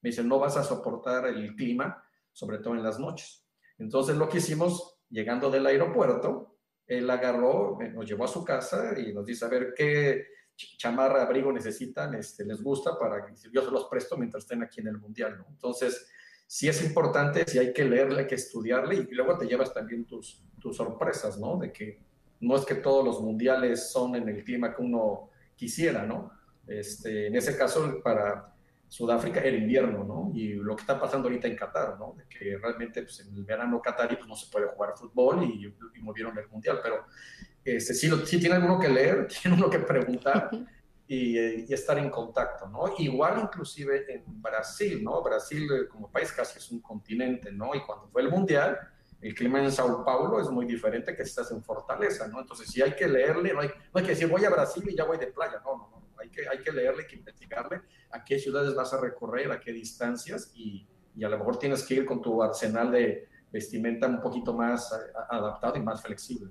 Me 0.00 0.10
dice, 0.10 0.24
no 0.24 0.38
vas 0.38 0.56
a 0.56 0.64
soportar 0.64 1.26
el 1.26 1.54
clima, 1.54 2.02
sobre 2.32 2.58
todo 2.58 2.74
en 2.74 2.82
las 2.82 2.98
noches. 2.98 3.47
Entonces 3.78 4.16
lo 4.16 4.28
que 4.28 4.38
hicimos, 4.38 5.00
llegando 5.08 5.50
del 5.50 5.66
aeropuerto, 5.66 6.56
él 6.86 7.08
agarró, 7.10 7.78
nos 7.92 8.06
llevó 8.06 8.24
a 8.24 8.28
su 8.28 8.44
casa 8.44 8.98
y 8.98 9.12
nos 9.12 9.26
dice, 9.26 9.44
a 9.44 9.48
ver, 9.48 9.74
¿qué 9.76 10.24
chamarra, 10.56 11.22
abrigo 11.22 11.52
necesitan? 11.52 12.14
Este, 12.14 12.44
¿Les 12.44 12.62
gusta? 12.62 12.98
Para 12.98 13.24
que 13.24 13.34
yo 13.52 13.62
se 13.62 13.70
los 13.70 13.86
presto 13.86 14.16
mientras 14.16 14.44
estén 14.44 14.62
aquí 14.62 14.80
en 14.80 14.88
el 14.88 14.98
Mundial, 14.98 15.36
¿no? 15.38 15.46
Entonces, 15.50 16.08
sí 16.46 16.66
es 16.66 16.82
importante, 16.82 17.44
sí 17.46 17.58
hay 17.58 17.72
que 17.72 17.84
leerle, 17.84 18.20
hay 18.20 18.26
que 18.26 18.34
estudiarle 18.34 18.96
y 18.96 19.14
luego 19.14 19.36
te 19.36 19.46
llevas 19.46 19.72
también 19.72 20.06
tus, 20.06 20.42
tus 20.58 20.76
sorpresas, 20.76 21.38
¿no? 21.38 21.58
De 21.58 21.72
que 21.72 22.00
no 22.40 22.56
es 22.56 22.64
que 22.64 22.76
todos 22.76 23.04
los 23.04 23.20
mundiales 23.20 23.90
son 23.90 24.16
en 24.16 24.28
el 24.28 24.42
clima 24.42 24.74
que 24.74 24.82
uno 24.82 25.30
quisiera, 25.54 26.06
¿no? 26.06 26.32
Este, 26.66 27.26
en 27.26 27.36
ese 27.36 27.56
caso, 27.56 28.00
para 28.02 28.54
Sudáfrica 28.88 29.40
era 29.40 29.56
invierno, 29.56 30.04
¿no? 30.04 30.32
Y 30.34 30.54
lo 30.54 30.74
que 30.74 30.80
está 30.80 30.98
pasando 30.98 31.28
ahorita 31.28 31.46
en 31.46 31.56
Qatar, 31.56 31.98
¿no? 31.98 32.14
De 32.16 32.24
que 32.26 32.56
realmente 32.56 33.02
pues, 33.02 33.20
en 33.20 33.34
el 33.34 33.44
verano 33.44 33.82
qatarí 33.82 34.16
pues, 34.16 34.28
no 34.28 34.34
se 34.34 34.50
puede 34.50 34.66
jugar 34.68 34.94
fútbol 34.96 35.44
y, 35.44 35.66
y 35.94 36.00
movieron 36.00 36.36
el 36.38 36.48
mundial, 36.48 36.80
pero 36.82 37.04
este, 37.64 37.94
sí, 37.94 38.10
sí 38.24 38.40
tiene 38.40 38.58
uno 38.58 38.78
que 38.78 38.88
leer, 38.88 39.28
tiene 39.42 39.56
uno 39.56 39.68
que 39.68 39.80
preguntar 39.80 40.50
y, 41.06 41.38
y, 41.38 41.72
estar 41.72 41.98
en 41.98 42.08
contacto, 42.10 42.66
¿no? 42.66 42.94
Igual 42.98 43.40
inclusive 43.42 44.12
en 44.12 44.24
Brasil, 44.40 45.04
¿no? 45.04 45.22
Brasil 45.22 45.68
eh, 45.70 45.88
como 45.88 46.10
país 46.10 46.32
casi 46.32 46.58
es 46.58 46.70
un 46.70 46.80
continente, 46.80 47.52
¿no? 47.52 47.74
Y 47.74 47.80
cuando 47.84 48.08
fue 48.08 48.22
el 48.22 48.30
mundial 48.30 48.78
el 49.20 49.34
clima 49.34 49.62
en 49.62 49.72
Sao 49.72 50.04
Paulo 50.04 50.40
es 50.40 50.48
muy 50.48 50.64
diferente 50.64 51.14
que 51.14 51.24
si 51.24 51.30
estás 51.30 51.50
en 51.50 51.62
Fortaleza, 51.62 52.28
¿no? 52.28 52.40
Entonces, 52.40 52.68
sí 52.70 52.80
hay 52.80 52.94
que 52.94 53.08
leerle, 53.08 53.52
no 53.52 53.60
hay, 53.60 53.68
no 53.68 53.98
hay 53.98 54.04
que 54.04 54.10
decir 54.10 54.28
voy 54.28 54.44
a 54.44 54.50
Brasil 54.50 54.84
y 54.88 54.96
ya 54.96 55.04
voy 55.04 55.18
de 55.18 55.26
playa, 55.26 55.60
no, 55.64 55.76
no, 55.76 55.90
no, 55.90 55.97
hay 56.46 56.58
que 56.58 56.72
leerle, 56.72 57.02
hay 57.02 57.08
que 57.08 57.16
investigarle 57.16 57.82
a 58.10 58.24
qué 58.24 58.38
ciudades 58.38 58.74
vas 58.74 58.92
a 58.92 59.00
recorrer, 59.00 59.50
a 59.50 59.60
qué 59.60 59.72
distancias 59.72 60.52
y, 60.54 60.86
y 61.16 61.24
a 61.24 61.28
lo 61.28 61.38
mejor 61.38 61.58
tienes 61.58 61.82
que 61.84 61.94
ir 61.94 62.06
con 62.06 62.22
tu 62.22 62.42
arsenal 62.42 62.92
de 62.92 63.28
vestimenta 63.50 64.06
un 64.06 64.20
poquito 64.20 64.54
más 64.54 64.92
adaptado 65.30 65.76
y 65.76 65.80
más 65.80 66.02
flexible. 66.02 66.50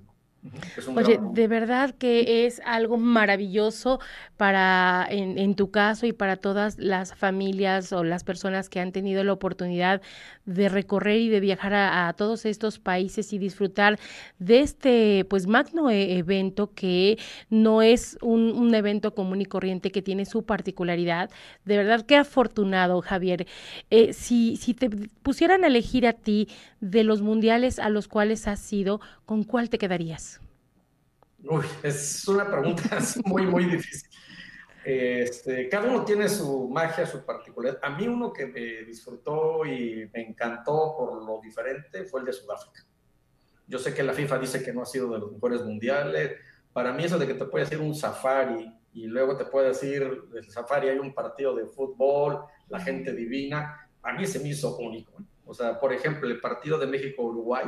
Oye, 0.96 1.18
de 1.32 1.48
verdad 1.48 1.94
que 1.94 2.46
es 2.46 2.60
algo 2.64 2.96
maravilloso 2.96 4.00
para, 4.36 5.06
en, 5.10 5.38
en, 5.38 5.54
tu 5.54 5.70
caso 5.70 6.06
y 6.06 6.12
para 6.12 6.36
todas 6.36 6.78
las 6.78 7.14
familias 7.14 7.92
o 7.92 8.04
las 8.04 8.24
personas 8.24 8.68
que 8.68 8.80
han 8.80 8.92
tenido 8.92 9.24
la 9.24 9.32
oportunidad 9.32 10.00
de 10.46 10.68
recorrer 10.68 11.20
y 11.20 11.28
de 11.28 11.40
viajar 11.40 11.74
a, 11.74 12.08
a 12.08 12.12
todos 12.14 12.46
estos 12.46 12.78
países 12.78 13.32
y 13.32 13.38
disfrutar 13.38 13.98
de 14.38 14.60
este, 14.60 15.26
pues, 15.28 15.46
magno 15.46 15.90
e 15.90 16.16
evento 16.18 16.72
que 16.74 17.18
no 17.50 17.82
es 17.82 18.16
un, 18.22 18.52
un, 18.52 18.74
evento 18.74 19.14
común 19.14 19.40
y 19.40 19.46
corriente 19.46 19.90
que 19.90 20.02
tiene 20.02 20.24
su 20.24 20.44
particularidad. 20.44 21.30
De 21.64 21.76
verdad 21.76 22.06
que 22.06 22.16
afortunado, 22.16 23.00
Javier. 23.02 23.46
Eh, 23.90 24.12
si, 24.12 24.56
si 24.56 24.74
te 24.74 24.88
pusieran 25.22 25.64
a 25.64 25.66
elegir 25.66 26.06
a 26.06 26.12
ti 26.12 26.48
de 26.80 27.04
los 27.04 27.22
mundiales 27.22 27.78
a 27.78 27.88
los 27.88 28.08
cuales 28.08 28.46
has 28.46 28.72
ido, 28.72 29.00
¿con 29.26 29.44
cuál 29.44 29.68
te 29.70 29.78
quedarías? 29.78 30.37
Uy, 31.44 31.64
es 31.82 32.26
una 32.26 32.50
pregunta 32.50 32.98
muy, 33.24 33.46
muy 33.46 33.64
difícil. 33.64 34.10
Este, 34.84 35.68
cada 35.68 35.88
uno 35.88 36.04
tiene 36.04 36.28
su 36.28 36.68
magia, 36.68 37.06
su 37.06 37.24
particularidad. 37.24 37.78
A 37.82 37.90
mí 37.90 38.08
uno 38.08 38.32
que 38.32 38.46
me 38.46 38.84
disfrutó 38.84 39.64
y 39.64 40.10
me 40.12 40.22
encantó 40.22 40.94
por 40.96 41.24
lo 41.24 41.40
diferente 41.40 42.04
fue 42.04 42.20
el 42.20 42.26
de 42.26 42.32
Sudáfrica. 42.32 42.84
Yo 43.66 43.78
sé 43.78 43.94
que 43.94 44.02
la 44.02 44.14
FIFA 44.14 44.38
dice 44.38 44.62
que 44.64 44.72
no 44.72 44.82
ha 44.82 44.86
sido 44.86 45.12
de 45.12 45.18
los 45.18 45.30
mejores 45.30 45.62
mundiales. 45.62 46.32
Para 46.72 46.92
mí 46.92 47.04
eso 47.04 47.18
de 47.18 47.26
que 47.26 47.34
te 47.34 47.44
puede 47.44 47.66
hacer 47.66 47.80
un 47.80 47.94
safari 47.94 48.74
y 48.92 49.06
luego 49.06 49.36
te 49.36 49.44
puede 49.44 49.68
decir, 49.68 50.22
del 50.32 50.50
safari 50.50 50.88
hay 50.88 50.98
un 50.98 51.14
partido 51.14 51.54
de 51.54 51.66
fútbol, 51.66 52.44
la 52.68 52.80
gente 52.80 53.12
divina, 53.12 53.88
a 54.02 54.12
mí 54.12 54.26
se 54.26 54.40
me 54.40 54.48
hizo 54.48 54.76
único. 54.78 55.12
O 55.44 55.54
sea, 55.54 55.78
por 55.78 55.92
ejemplo, 55.92 56.26
el 56.26 56.40
partido 56.40 56.78
de 56.78 56.86
México-Uruguay 56.86 57.66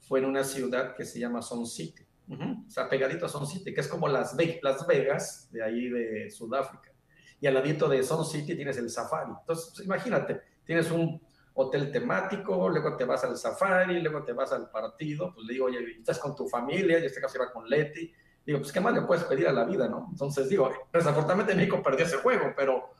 fue 0.00 0.18
en 0.20 0.24
una 0.24 0.42
ciudad 0.42 0.96
que 0.96 1.04
se 1.04 1.20
llama 1.20 1.42
Son 1.42 1.66
City 1.66 2.07
o 2.30 2.70
sea, 2.70 2.88
pegadito 2.88 3.26
a 3.26 3.28
Son 3.28 3.46
City, 3.46 3.72
que 3.72 3.80
es 3.80 3.88
como 3.88 4.08
Las, 4.08 4.36
Las 4.62 4.86
Vegas, 4.86 5.48
de 5.50 5.62
ahí 5.62 5.88
de 5.88 6.30
Sudáfrica. 6.30 6.92
Y 7.40 7.46
al 7.46 7.54
ladito 7.54 7.88
de 7.88 8.02
Son 8.02 8.24
City 8.24 8.54
tienes 8.54 8.76
el 8.78 8.90
safari. 8.90 9.30
Entonces, 9.40 9.72
pues, 9.74 9.86
imagínate, 9.86 10.40
tienes 10.64 10.90
un 10.90 11.20
hotel 11.54 11.90
temático, 11.90 12.68
luego 12.68 12.96
te 12.96 13.04
vas 13.04 13.24
al 13.24 13.36
safari, 13.36 14.00
luego 14.00 14.22
te 14.24 14.32
vas 14.32 14.52
al 14.52 14.70
partido, 14.70 15.32
pues 15.34 15.46
le 15.46 15.54
digo, 15.54 15.66
oye, 15.66 15.78
estás 15.98 16.18
con 16.18 16.36
tu 16.36 16.48
familia, 16.48 16.98
y 16.98 17.06
este 17.06 17.20
caso 17.20 17.36
iba 17.36 17.50
con 17.50 17.68
Leti, 17.68 18.12
digo, 18.46 18.60
pues 18.60 18.72
qué 18.72 18.80
más 18.80 18.94
le 18.94 19.02
puedes 19.02 19.24
pedir 19.24 19.48
a 19.48 19.52
la 19.52 19.64
vida, 19.64 19.88
¿no? 19.88 20.06
Entonces 20.10 20.48
digo, 20.48 20.70
desafortunadamente 20.92 21.54
México 21.54 21.82
perdió 21.82 22.06
ese 22.06 22.18
juego, 22.18 22.52
pero 22.56 22.90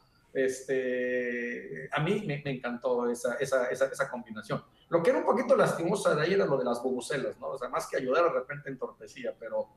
este, 0.45 1.88
a 1.92 2.00
mí 2.00 2.25
me, 2.26 2.42
encantó 2.45 3.09
esa, 3.11 3.35
esa, 3.35 3.66
esa, 3.68 3.87
esa, 3.87 4.11
combinación. 4.11 4.62
Lo 4.88 5.02
que 5.02 5.11
era 5.11 5.18
un 5.18 5.25
poquito 5.25 5.57
lastimosa 5.57 6.14
de 6.14 6.23
ahí 6.23 6.35
era 6.35 6.47
lo 6.47 6.57
de 6.57 6.64
las 6.64 6.83
bubucelas, 6.83 7.38
¿no? 7.38 7.49
O 7.49 7.59
sea, 7.59 7.68
más 7.68 7.87
que 7.87 7.97
ayudar, 7.97 8.25
de 8.25 8.30
repente 8.30 8.71
entorpecía, 8.71 9.35
pero 9.38 9.68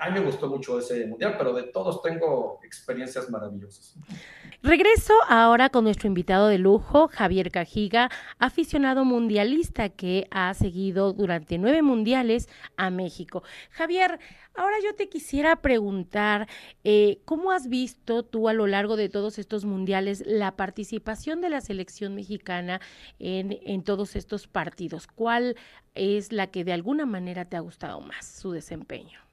a 0.00 0.10
mí 0.10 0.18
me 0.18 0.26
gustó 0.26 0.48
mucho 0.48 0.78
ese 0.78 1.06
mundial, 1.06 1.36
pero 1.38 1.52
de 1.52 1.64
todos 1.64 2.02
tengo 2.02 2.60
experiencias 2.64 3.30
maravillosas. 3.30 3.94
Regreso 4.62 5.14
ahora 5.28 5.68
con 5.70 5.84
nuestro 5.84 6.08
invitado 6.08 6.48
de 6.48 6.58
lujo, 6.58 7.08
Javier 7.08 7.50
Cajiga, 7.52 8.10
aficionado 8.38 9.04
mundialista 9.04 9.88
que 9.88 10.26
ha 10.32 10.52
seguido 10.54 11.12
durante 11.12 11.58
nueve 11.58 11.82
mundiales 11.82 12.48
a 12.76 12.90
México. 12.90 13.44
Javier, 13.70 14.18
ahora 14.54 14.76
yo 14.82 14.96
te 14.96 15.08
quisiera 15.08 15.56
preguntar, 15.56 16.48
eh, 16.82 17.20
¿cómo 17.24 17.52
has 17.52 17.68
visto 17.68 18.24
tú 18.24 18.48
a 18.48 18.52
lo 18.52 18.66
largo 18.66 18.96
de 18.96 19.08
todos 19.08 19.38
estos 19.38 19.64
mundiales 19.64 20.24
la 20.26 20.56
participación 20.56 21.40
de 21.40 21.50
la 21.50 21.60
selección 21.60 22.16
mexicana 22.16 22.80
en, 23.20 23.58
en 23.62 23.84
todos 23.84 24.16
estos 24.16 24.48
partidos? 24.48 25.06
¿Cuál 25.06 25.56
es 25.94 26.32
la 26.32 26.48
que 26.48 26.64
de 26.64 26.72
alguna 26.72 27.06
manera 27.06 27.44
te 27.44 27.56
ha 27.56 27.60
gustado 27.60 28.00
más 28.00 28.26
su 28.26 28.50
desempeño? 28.50 29.27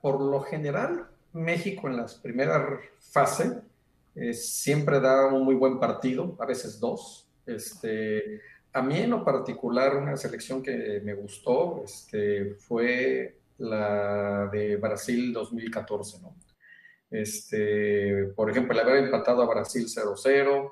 Por 0.00 0.20
lo 0.20 0.40
general, 0.40 1.08
México 1.32 1.88
en 1.88 1.96
las 1.96 2.14
primeras 2.14 2.80
fases 2.98 3.52
eh, 4.14 4.32
siempre 4.32 5.00
da 5.00 5.26
un 5.26 5.44
muy 5.44 5.54
buen 5.54 5.78
partido, 5.78 6.36
a 6.40 6.46
veces 6.46 6.80
dos. 6.80 7.28
Este, 7.46 8.40
a 8.72 8.82
mí 8.82 8.98
en 8.98 9.10
lo 9.10 9.24
particular, 9.24 9.96
una 9.96 10.16
selección 10.16 10.62
que 10.62 11.00
me 11.04 11.14
gustó 11.14 11.82
este, 11.84 12.54
fue 12.56 13.38
la 13.58 14.48
de 14.52 14.76
Brasil 14.76 15.32
2014, 15.32 16.20
¿no? 16.20 16.34
Este, 17.10 18.24
por 18.36 18.50
ejemplo, 18.50 18.74
el 18.74 18.80
haber 18.80 19.04
empatado 19.04 19.42
a 19.42 19.48
Brasil 19.48 19.86
0-0, 19.86 20.70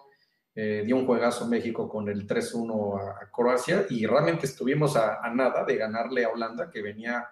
eh, 0.54 0.83
dio 0.85 0.97
un 0.97 1.06
juegazo 1.06 1.47
México 1.47 1.88
con 1.88 2.09
el 2.09 2.26
3-1 2.26 3.00
a, 3.00 3.11
a, 3.23 3.30
Croacia 3.30 3.87
y 3.90 4.06
realmente 4.06 4.47
estuvimos 4.47 4.97
a, 4.97 5.21
a, 5.23 5.33
nada 5.33 5.64
de 5.64 5.76
ganarle 5.76 6.25
a 6.25 6.30
Holanda, 6.30 6.71
que 6.71 6.83
venía 6.83 7.26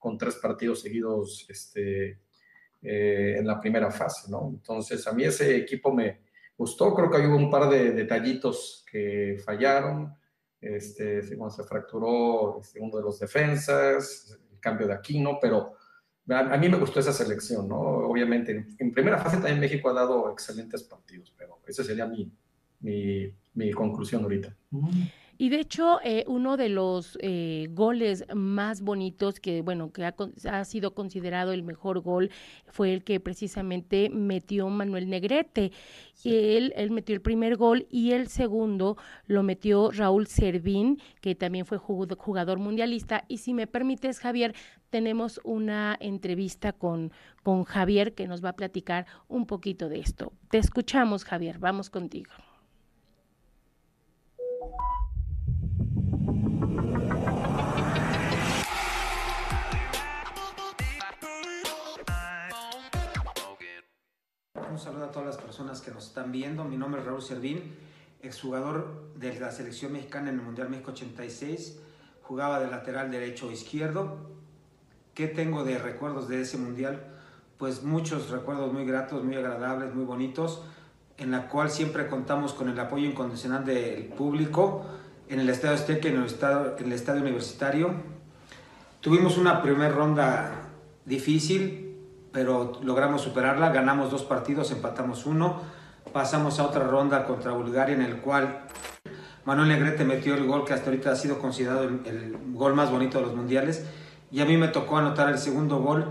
con 0.00 0.18
tres 0.18 0.36
partidos 0.36 0.80
seguidos 0.80 1.46
este, 1.48 2.18
eh, 2.82 3.36
en 3.38 3.46
la 3.46 3.60
primera 3.60 3.90
fase, 3.90 4.30
¿no? 4.30 4.48
Entonces, 4.48 5.06
a 5.06 5.12
mí 5.12 5.22
ese 5.22 5.54
equipo 5.54 5.92
me 5.92 6.22
gustó, 6.56 6.94
creo 6.94 7.10
que 7.10 7.26
hubo 7.26 7.36
un 7.36 7.50
par 7.50 7.68
de 7.68 7.92
detallitos 7.92 8.84
que 8.90 9.38
fallaron, 9.44 10.16
este, 10.60 11.20
cuando 11.36 11.54
se 11.54 11.64
fracturó 11.64 12.60
este, 12.60 12.80
uno 12.80 12.96
de 12.96 13.02
los 13.02 13.20
defensas, 13.20 14.38
el 14.50 14.58
cambio 14.58 14.86
de 14.86 14.94
Aquino, 14.94 15.38
pero 15.40 15.74
a, 16.28 16.56
mí 16.56 16.68
me 16.68 16.78
gustó 16.78 17.00
esa 17.00 17.12
selección, 17.12 17.68
¿no? 17.68 17.78
Obviamente, 17.78 18.66
en, 18.78 18.92
primera 18.92 19.18
fase 19.18 19.36
también 19.36 19.60
México 19.60 19.90
ha 19.90 19.94
dado 19.94 20.32
excelentes 20.32 20.82
partidos, 20.82 21.34
pero 21.36 21.60
esa 21.66 21.84
sería 21.84 22.06
mi, 22.06 22.32
mi, 22.80 23.34
mi 23.54 23.72
conclusión 23.72 24.22
ahorita. 24.22 24.56
Y 25.40 25.48
de 25.48 25.58
hecho, 25.58 26.00
eh, 26.04 26.24
uno 26.26 26.58
de 26.58 26.68
los 26.68 27.16
eh, 27.22 27.68
goles 27.70 28.26
más 28.34 28.82
bonitos 28.82 29.40
que, 29.40 29.62
bueno, 29.62 29.90
que 29.90 30.04
ha, 30.04 30.14
ha, 30.50 30.64
sido 30.66 30.92
considerado 30.92 31.54
el 31.54 31.62
mejor 31.62 32.00
gol 32.00 32.30
fue 32.66 32.92
el 32.92 33.04
que 33.04 33.20
precisamente 33.20 34.10
metió 34.10 34.68
Manuel 34.68 35.08
Negrete. 35.08 35.72
Sí. 36.12 36.36
Él, 36.36 36.74
él 36.76 36.90
metió 36.90 37.14
el 37.14 37.22
primer 37.22 37.56
gol 37.56 37.86
y 37.88 38.12
el 38.12 38.28
segundo 38.28 38.98
lo 39.26 39.42
metió 39.42 39.90
Raúl 39.90 40.26
Servín, 40.26 41.00
que 41.22 41.34
también 41.34 41.64
fue 41.64 41.78
jugador 41.78 42.58
mundialista. 42.58 43.24
Y 43.26 43.38
si 43.38 43.54
me 43.54 43.66
permites, 43.66 44.18
Javier, 44.18 44.54
tenemos 44.90 45.40
una 45.42 45.96
entrevista 46.00 46.74
con, 46.74 47.12
con 47.42 47.64
Javier 47.64 48.12
que 48.12 48.28
nos 48.28 48.44
va 48.44 48.50
a 48.50 48.56
platicar 48.56 49.06
un 49.26 49.46
poquito 49.46 49.88
de 49.88 50.00
esto. 50.00 50.34
Te 50.50 50.58
escuchamos, 50.58 51.24
Javier. 51.24 51.58
Vamos 51.58 51.88
contigo. 51.88 52.30
Saludo 64.80 65.04
a 65.04 65.10
todas 65.10 65.26
las 65.26 65.36
personas 65.36 65.82
que 65.82 65.90
nos 65.90 66.06
están 66.06 66.32
viendo. 66.32 66.64
Mi 66.64 66.78
nombre 66.78 67.02
es 67.02 67.06
Raúl 67.06 67.20
Servín, 67.20 67.74
exjugador 68.22 69.10
de 69.14 69.38
la 69.38 69.52
selección 69.52 69.92
mexicana 69.92 70.30
en 70.30 70.36
el 70.36 70.42
Mundial 70.42 70.70
México 70.70 70.92
86. 70.92 71.78
Jugaba 72.22 72.60
de 72.60 72.70
lateral 72.70 73.10
derecho 73.10 73.48
o 73.48 73.50
izquierdo. 73.50 74.16
¿Qué 75.12 75.26
tengo 75.26 75.64
de 75.64 75.78
recuerdos 75.78 76.28
de 76.28 76.40
ese 76.40 76.56
Mundial? 76.56 77.04
Pues 77.58 77.82
muchos 77.82 78.30
recuerdos 78.30 78.72
muy 78.72 78.86
gratos, 78.86 79.22
muy 79.22 79.36
agradables, 79.36 79.94
muy 79.94 80.04
bonitos, 80.04 80.62
en 81.18 81.30
la 81.30 81.48
cual 81.48 81.70
siempre 81.70 82.06
contamos 82.06 82.54
con 82.54 82.70
el 82.70 82.80
apoyo 82.80 83.06
incondicional 83.06 83.66
del 83.66 84.04
público 84.04 84.86
en 85.28 85.40
el 85.40 85.50
Estadio 85.50 85.74
Azteca 85.74 86.08
en 86.08 86.16
el 86.16 86.24
Estadio, 86.24 86.78
en 86.78 86.86
el 86.86 86.92
estadio 86.94 87.20
Universitario. 87.20 87.92
Tuvimos 89.02 89.36
una 89.36 89.60
primera 89.60 89.90
ronda 89.90 90.70
difícil, 91.04 91.89
pero 92.32 92.80
logramos 92.82 93.22
superarla, 93.22 93.70
ganamos 93.70 94.10
dos 94.10 94.22
partidos, 94.22 94.70
empatamos 94.70 95.26
uno, 95.26 95.60
pasamos 96.12 96.58
a 96.58 96.64
otra 96.64 96.84
ronda 96.84 97.24
contra 97.24 97.52
Bulgaria 97.52 97.94
en 97.94 98.02
el 98.02 98.16
cual 98.18 98.66
Manuel 99.44 99.68
Negrete 99.68 100.04
metió 100.04 100.34
el 100.34 100.46
gol 100.46 100.64
que 100.64 100.72
hasta 100.72 100.86
ahorita 100.90 101.12
ha 101.12 101.16
sido 101.16 101.38
considerado 101.38 101.84
el, 101.84 102.36
gol 102.52 102.74
más 102.74 102.90
bonito 102.90 103.18
de 103.18 103.26
los 103.26 103.34
mundiales 103.34 103.84
y 104.30 104.40
a 104.40 104.44
mí 104.44 104.56
me 104.56 104.68
tocó 104.68 104.98
anotar 104.98 105.28
el 105.28 105.38
segundo 105.38 105.78
gol 105.78 106.06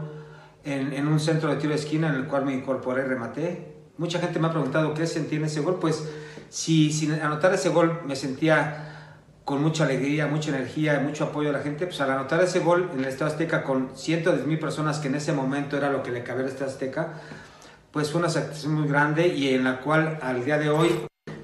en, 0.64 0.94
en, 0.94 1.08
un 1.08 1.20
centro 1.20 1.50
de 1.50 1.56
tiro 1.58 1.70
de 1.70 1.80
esquina 1.80 2.10
en 2.10 2.16
el 2.16 2.26
cual 2.26 2.46
me 2.46 2.54
incorporé 2.54 3.06
rematé. 3.06 3.76
Mucha 3.98 4.20
gente 4.20 4.40
me 4.40 4.48
ha 4.48 4.52
preguntado 4.52 4.94
qué 4.94 5.06
sentí 5.08 5.36
en 5.36 5.46
ese 5.46 5.62
gol, 5.62 5.78
pues 5.80 6.10
si 6.50 6.92
sin 6.92 7.14
anotar 7.14 7.54
ese 7.54 7.70
gol 7.70 8.02
me 8.06 8.16
sentía 8.16 8.88
con 9.50 9.63
mucha 9.63 9.86
alegría, 9.86 10.27
mucha 10.27 10.51
energía, 10.51 11.00
mucho 11.00 11.24
apoyo 11.24 11.50
a 11.50 11.51
la 11.51 11.62
gente, 11.62 11.88
pues 11.88 12.00
al 12.01 12.12
anotar 12.12 12.39
ese 12.44 12.60
gol 12.60 12.91
en 12.94 13.00
el 13.00 13.06
Estado 13.06 13.32
Azteca 13.32 13.63
con 13.63 13.89
cientos 13.96 14.38
de 14.38 14.44
mil 14.44 14.60
personas 14.60 15.00
que 15.00 15.08
en 15.08 15.15
ese 15.15 15.34
momento 15.34 15.75
era 15.75 15.89
lo 15.89 16.03
que 16.03 16.12
le 16.12 16.22
cabía 16.22 16.44
al 16.44 16.50
Estado 16.50 16.70
Azteca, 16.70 17.13
pues 17.91 18.12
fue 18.12 18.20
una 18.20 18.29
satisfacción 18.29 18.75
muy 18.75 18.88
grande 18.88 19.29
y 19.29 19.56
en 19.56 19.63
la 19.63 19.79
cual 19.79 20.20
al 20.22 20.46
día 20.46 20.60
de 20.60 20.70
hoy, 20.70 20.91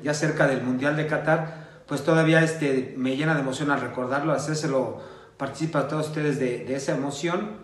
ya 0.03 0.13
cerca 0.13 0.45
del 0.45 0.61
Mundial 0.61 0.95
de 0.95 1.07
Qatar, 1.07 1.81
pues 1.87 2.03
todavía 2.03 2.43
este, 2.43 2.93
me 2.95 3.17
llena 3.17 3.33
de 3.33 3.41
emoción 3.41 3.71
al 3.71 3.81
recordarlo, 3.81 4.33
hacérselo 4.33 5.01
participa 5.37 5.79
a 5.79 5.87
todos 5.87 6.09
ustedes 6.09 6.37
de, 6.37 6.75
esa 6.75 6.91
emoción. 6.91 7.57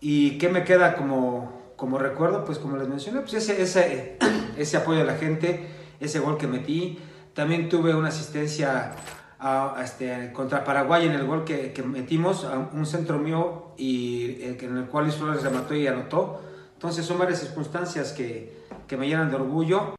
¿Y 0.00 0.38
qué 0.38 0.48
me 0.48 0.62
queda 0.62 0.94
como, 0.94 1.72
como 1.74 1.98
recuerdo? 1.98 2.44
Pues 2.44 2.60
como 2.60 2.76
les 2.76 2.86
mencioné, 2.86 3.22
pues 3.22 3.34
ese, 3.34 3.60
ese, 3.62 4.16
ese 4.56 4.76
apoyo 4.76 5.00
a 5.00 5.04
la 5.04 5.16
gente, 5.16 5.66
ese 5.98 6.20
gol 6.20 6.38
que 6.38 6.46
metí, 6.46 7.00
también 7.38 7.68
tuve 7.68 7.94
una 7.94 8.08
asistencia 8.08 8.90
a, 9.38 9.80
este, 9.84 10.32
contra 10.32 10.64
Paraguay 10.64 11.06
en 11.06 11.12
el 11.12 11.24
gol 11.24 11.44
que, 11.44 11.72
que, 11.72 11.84
metimos, 11.84 12.42
a 12.42 12.58
un 12.58 12.84
centro 12.84 13.20
mío 13.20 13.74
y 13.76 14.30
eh, 14.40 14.58
en 14.60 14.76
el 14.76 14.86
cual 14.86 15.04
Luis 15.04 15.14
Flores 15.14 15.44
remató 15.44 15.72
y 15.76 15.86
anotó. 15.86 16.42
Entonces 16.72 17.06
son 17.06 17.16
varias 17.16 17.38
circunstancias 17.38 18.12
que, 18.12 18.64
que 18.88 18.96
me 18.96 19.06
llenan 19.06 19.30
de 19.30 19.36
orgullo. 19.36 19.94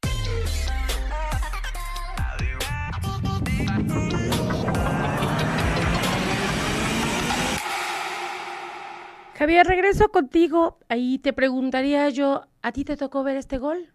Javier, 9.36 9.66
regreso 9.66 10.10
contigo. 10.10 10.78
Ahí 10.90 11.20
te 11.20 11.32
preguntaría 11.32 12.10
yo, 12.10 12.48
¿a 12.62 12.74
ti 12.74 12.84
te 12.84 12.98
tocó 12.98 13.24
ver 13.24 13.38
este 13.38 13.60
gol? 13.60 13.94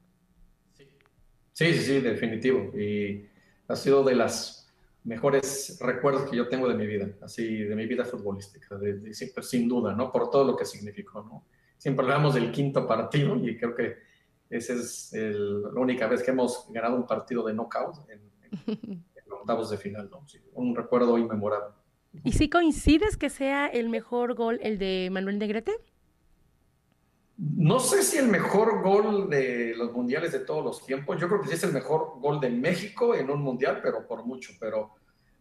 Sí, 1.52 1.74
sí, 1.74 1.82
sí, 1.82 2.00
definitivo. 2.00 2.72
Y 2.74 3.33
ha 3.68 3.76
sido 3.76 4.02
de 4.04 4.14
las 4.14 4.72
mejores 5.04 5.78
recuerdos 5.80 6.28
que 6.30 6.36
yo 6.36 6.48
tengo 6.48 6.68
de 6.68 6.74
mi 6.74 6.86
vida, 6.86 7.08
así 7.22 7.58
de 7.58 7.76
mi 7.76 7.86
vida 7.86 8.04
futbolística, 8.04 8.76
de, 8.76 9.12
pues, 9.34 9.48
sin 9.48 9.68
duda, 9.68 9.94
¿no? 9.94 10.10
Por 10.10 10.30
todo 10.30 10.44
lo 10.44 10.56
que 10.56 10.64
significó, 10.64 11.22
¿no? 11.22 11.44
Siempre 11.76 12.04
hablamos 12.04 12.34
del 12.34 12.50
quinto 12.50 12.86
partido 12.86 13.36
y 13.36 13.56
creo 13.58 13.74
que 13.74 13.96
esa 14.48 14.72
es 14.74 15.10
la 15.12 15.80
única 15.80 16.06
vez 16.06 16.22
que 16.22 16.30
hemos 16.30 16.66
ganado 16.70 16.96
un 16.96 17.06
partido 17.06 17.44
de 17.44 17.52
knockout 17.52 18.08
en, 18.08 18.20
en, 18.66 19.32
octavos 19.32 19.70
de 19.70 19.76
final, 19.76 20.08
¿no? 20.10 20.24
un 20.54 20.74
recuerdo 20.74 21.18
inmemorable. 21.18 21.74
¿Y 22.22 22.32
si 22.32 22.48
coincides 22.48 23.16
que 23.16 23.28
sea 23.28 23.66
el 23.66 23.88
mejor 23.88 24.34
gol 24.34 24.58
el 24.62 24.78
de 24.78 25.08
Manuel 25.10 25.38
Negrete? 25.38 25.72
No 27.36 27.80
sé 27.80 28.02
si 28.02 28.18
el 28.18 28.28
mejor 28.28 28.82
gol 28.82 29.28
de 29.28 29.74
los 29.76 29.92
mundiales 29.92 30.32
de 30.32 30.40
todos 30.40 30.64
los 30.64 30.86
tiempos. 30.86 31.20
Yo 31.20 31.28
creo 31.28 31.40
que 31.40 31.48
sí 31.48 31.54
es 31.54 31.64
el 31.64 31.72
mejor 31.72 32.20
gol 32.20 32.40
de 32.40 32.50
México 32.50 33.14
en 33.14 33.28
un 33.28 33.42
mundial, 33.42 33.80
pero 33.82 34.06
por 34.06 34.24
mucho. 34.24 34.52
Pero 34.60 34.94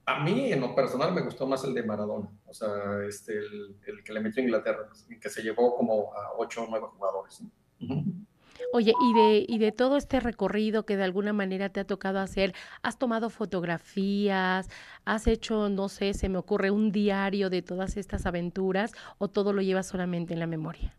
a 0.06 0.24
mí, 0.24 0.52
en 0.52 0.62
lo 0.62 0.74
personal, 0.74 1.14
me 1.14 1.22
gustó 1.22 1.46
más 1.46 1.64
el 1.64 1.74
de 1.74 1.84
Maradona. 1.84 2.30
O 2.48 2.54
sea, 2.54 3.04
este, 3.08 3.38
el, 3.38 4.04
que 4.04 4.12
le 4.12 4.22
metió 4.22 4.42
a 4.42 4.46
Inglaterra, 4.46 4.90
que 5.22 5.30
se 5.30 5.44
llevó 5.44 5.76
como 5.76 6.14
a 6.14 6.34
ocho 6.38 6.64
o 6.64 6.68
nueve 6.68 6.88
jugadores. 6.98 7.44
Oye, 8.74 8.94
y 9.00 9.14
de, 9.14 9.46
y 9.48 9.60
de 9.60 9.72
todo 9.72 9.98
este 9.98 10.20
recorrido 10.20 10.84
que 10.86 10.98
de 10.98 11.04
alguna 11.04 11.32
manera 11.32 11.70
te 11.70 11.80
ha 11.80 11.86
tocado 11.86 12.20
hacer, 12.20 12.56
¿has 12.82 12.98
tomado 12.98 13.30
fotografías? 13.30 14.68
¿Has 15.06 15.28
hecho, 15.28 15.70
no 15.70 15.90
sé, 15.90 16.16
se 16.16 16.28
me 16.28 16.40
ocurre 16.40 16.72
un 16.72 16.92
diario 16.92 17.52
de 17.52 17.62
todas 17.62 17.98
estas 17.98 18.26
aventuras 18.26 18.94
o 19.20 19.28
todo 19.28 19.54
lo 19.54 19.62
llevas 19.62 19.88
solamente 19.88 20.34
en 20.34 20.40
la 20.40 20.48
memoria? 20.48 20.98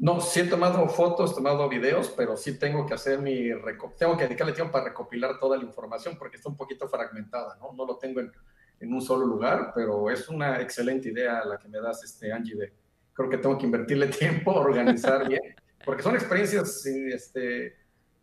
No, 0.00 0.18
sí 0.18 0.40
he 0.40 0.44
tomado 0.44 0.88
fotos, 0.88 1.32
he 1.32 1.34
tomado 1.34 1.68
videos, 1.68 2.08
pero 2.16 2.34
sí 2.34 2.58
tengo 2.58 2.86
que 2.86 2.94
hacer 2.94 3.20
mi... 3.20 3.50
Tengo 3.98 4.16
que 4.16 4.24
dedicarle 4.24 4.54
tiempo 4.54 4.72
para 4.72 4.86
recopilar 4.86 5.38
toda 5.38 5.58
la 5.58 5.64
información 5.64 6.16
porque 6.16 6.38
está 6.38 6.48
un 6.48 6.56
poquito 6.56 6.88
fragmentada, 6.88 7.58
¿no? 7.60 7.74
No 7.74 7.84
lo 7.84 7.98
tengo 7.98 8.20
en, 8.20 8.32
un 8.80 9.02
solo 9.02 9.26
lugar, 9.26 9.72
pero 9.74 10.10
es 10.10 10.26
una 10.30 10.58
excelente 10.62 11.10
idea 11.10 11.44
la 11.44 11.58
que 11.58 11.68
me 11.68 11.78
das, 11.82 12.02
este, 12.02 12.32
Angie. 12.32 12.72
Creo 13.12 13.28
que 13.28 13.36
tengo 13.36 13.58
que 13.58 13.66
invertirle 13.66 14.06
tiempo, 14.18 14.52
organizar 14.52 15.28
bien, 15.28 15.54
porque 15.84 16.02
son 16.02 16.14
experiencias 16.14 16.86
este, 16.86 17.76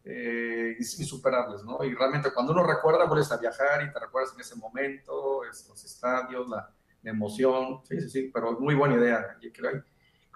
eh, 0.03 0.75
insuperables, 0.79 1.63
¿no? 1.63 1.83
Y 1.83 1.93
realmente 1.93 2.31
cuando 2.33 2.53
uno 2.53 2.63
recuerda, 2.65 3.05
vuelves 3.05 3.31
a 3.31 3.37
viajar 3.37 3.83
y 3.83 3.93
te 3.93 3.99
recuerdas 3.99 4.33
en 4.33 4.41
ese 4.41 4.55
momento, 4.55 5.43
los 5.43 5.85
estadios, 5.85 6.49
la, 6.49 6.73
la 7.03 7.11
emoción, 7.11 7.81
sí, 7.83 8.01
sí, 8.01 8.09
sí, 8.09 8.31
pero 8.33 8.59
muy 8.59 8.73
buena 8.73 8.95
idea, 8.95 9.27
Angie, 9.35 9.51
creo 9.51 9.83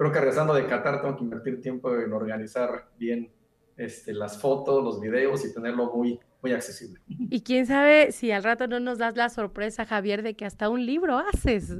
creo 0.01 0.11
que 0.11 0.19
regresando 0.19 0.55
de 0.55 0.65
Qatar 0.65 0.99
tengo 0.99 1.15
que 1.15 1.23
invertir 1.23 1.61
tiempo 1.61 1.95
en 1.95 2.11
organizar 2.11 2.89
bien 2.97 3.31
este, 3.77 4.13
las 4.13 4.41
fotos, 4.41 4.83
los 4.83 4.99
videos 4.99 5.45
y 5.45 5.53
tenerlo 5.53 5.93
muy, 5.93 6.19
muy 6.41 6.53
accesible. 6.53 6.99
Y 7.07 7.43
quién 7.43 7.67
sabe 7.67 8.11
si 8.11 8.31
al 8.31 8.43
rato 8.43 8.65
no 8.65 8.79
nos 8.79 8.97
das 8.97 9.15
la 9.15 9.29
sorpresa, 9.29 9.85
Javier, 9.85 10.23
de 10.23 10.35
que 10.35 10.43
hasta 10.43 10.69
un 10.69 10.87
libro 10.87 11.19
haces. 11.19 11.75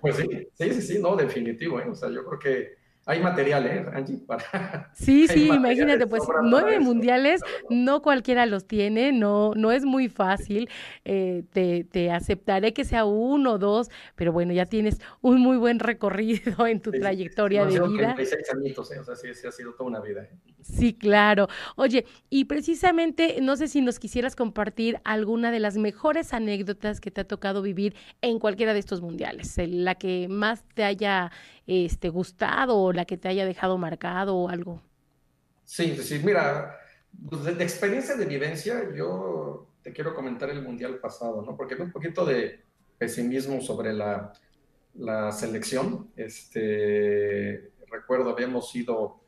Pues 0.00 0.16
sí, 0.16 0.26
sí, 0.54 0.72
sí, 0.72 0.80
sí, 0.80 0.98
no, 0.98 1.14
definitivo. 1.14 1.78
¿eh? 1.78 1.90
O 1.90 1.94
sea, 1.94 2.08
yo 2.08 2.24
creo 2.24 2.38
que 2.38 2.74
hay 3.08 3.20
material, 3.20 3.66
¿eh, 3.66 3.86
Angie? 3.94 4.18
Para... 4.26 4.90
Sí, 4.92 5.28
sí, 5.28 5.46
imagínate, 5.46 6.08
pues 6.08 6.24
nueve 6.42 6.80
mundiales, 6.80 7.40
no 7.70 8.02
cualquiera 8.02 8.46
los 8.46 8.66
tiene, 8.66 9.12
no, 9.12 9.52
no 9.54 9.70
es 9.70 9.84
muy 9.84 10.08
fácil. 10.08 10.68
Eh, 11.04 11.44
te, 11.52 11.84
te, 11.84 12.10
aceptaré 12.10 12.72
que 12.72 12.84
sea 12.84 13.04
uno 13.04 13.52
o 13.52 13.58
dos, 13.58 13.90
pero 14.16 14.32
bueno, 14.32 14.52
ya 14.52 14.66
tienes 14.66 15.00
un 15.20 15.40
muy 15.40 15.56
buen 15.56 15.78
recorrido 15.78 16.66
en 16.66 16.80
tu 16.80 16.90
trayectoria 16.90 17.64
de 17.64 17.80
vida. 17.80 18.14
36 18.14 18.54
añitos, 18.54 18.92
¿eh? 18.92 18.98
o 18.98 19.04
sea, 19.04 19.14
sí, 19.14 19.28
sí, 19.34 19.46
ha 19.46 19.52
sido 19.52 19.72
toda 19.74 19.88
una 19.88 20.00
vida. 20.00 20.22
¿eh? 20.22 20.30
Sí, 20.62 20.92
claro. 20.92 21.46
Oye, 21.76 22.06
y 22.28 22.46
precisamente, 22.46 23.38
no 23.40 23.56
sé 23.56 23.68
si 23.68 23.82
nos 23.82 24.00
quisieras 24.00 24.34
compartir 24.34 25.00
alguna 25.04 25.52
de 25.52 25.60
las 25.60 25.76
mejores 25.76 26.32
anécdotas 26.32 27.00
que 27.00 27.12
te 27.12 27.20
ha 27.20 27.24
tocado 27.24 27.62
vivir 27.62 27.94
en 28.20 28.40
cualquiera 28.40 28.72
de 28.72 28.80
estos 28.80 29.00
mundiales, 29.00 29.54
la 29.58 29.94
que 29.94 30.26
más 30.28 30.64
te 30.74 30.82
haya 30.82 31.30
este, 31.66 32.08
gustado 32.08 32.78
o 32.78 32.92
la 32.92 33.04
que 33.04 33.16
te 33.16 33.28
haya 33.28 33.44
dejado 33.44 33.78
marcado 33.78 34.36
o 34.36 34.48
algo. 34.48 34.82
Sí, 35.64 35.96
sí, 35.96 36.20
mira, 36.24 36.78
pues, 37.28 37.44
de, 37.44 37.62
experiencia 37.62 38.16
de 38.16 38.24
vivencia, 38.24 38.94
yo 38.94 39.68
te 39.82 39.92
quiero 39.92 40.14
comentar 40.14 40.50
el 40.50 40.62
mundial 40.62 40.98
pasado, 40.98 41.42
¿no? 41.42 41.56
Porque 41.56 41.74
un 41.74 41.92
poquito 41.92 42.24
de 42.24 42.64
pesimismo 42.98 43.60
sobre 43.60 43.92
la, 43.92 44.32
la 44.94 45.32
selección. 45.32 46.10
Este, 46.16 47.72
recuerdo, 47.90 48.30
habíamos 48.30 48.74
ido, 48.74 49.20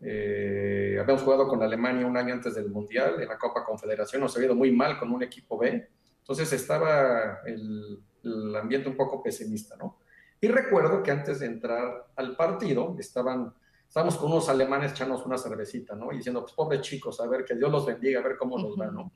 eh, 0.00 0.98
habíamos 1.00 1.22
jugado 1.22 1.48
con 1.48 1.62
Alemania 1.62 2.06
un 2.06 2.16
año 2.16 2.34
antes 2.34 2.54
del 2.54 2.68
mundial 2.68 3.20
en 3.20 3.28
la 3.28 3.38
Copa 3.38 3.64
Confederación, 3.64 4.20
nos 4.22 4.34
había 4.36 4.46
ido 4.46 4.56
muy 4.56 4.72
mal 4.72 4.98
con 4.98 5.12
un 5.12 5.22
equipo 5.22 5.58
B, 5.58 5.88
entonces 6.18 6.52
estaba 6.52 7.40
el, 7.46 8.00
el 8.24 8.56
ambiente 8.56 8.88
un 8.88 8.96
poco 8.96 9.22
pesimista, 9.22 9.76
¿no? 9.76 9.98
Y 10.40 10.48
recuerdo 10.48 11.02
que 11.02 11.10
antes 11.10 11.40
de 11.40 11.46
entrar 11.46 12.06
al 12.16 12.34
partido, 12.34 12.96
estaban, 12.98 13.52
estábamos 13.86 14.16
con 14.16 14.32
unos 14.32 14.48
alemanes 14.48 14.92
echándonos 14.92 15.26
una 15.26 15.36
cervecita, 15.36 15.94
¿no? 15.94 16.12
Y 16.12 16.16
diciendo, 16.16 16.40
pues 16.40 16.54
pobres 16.54 16.80
chicos, 16.80 17.20
a 17.20 17.26
ver, 17.26 17.44
que 17.44 17.54
Dios 17.54 17.70
los 17.70 17.84
bendiga, 17.84 18.20
a 18.20 18.22
ver 18.22 18.38
cómo 18.38 18.58
nos 18.58 18.78
va, 18.80 18.86
¿no? 18.86 19.12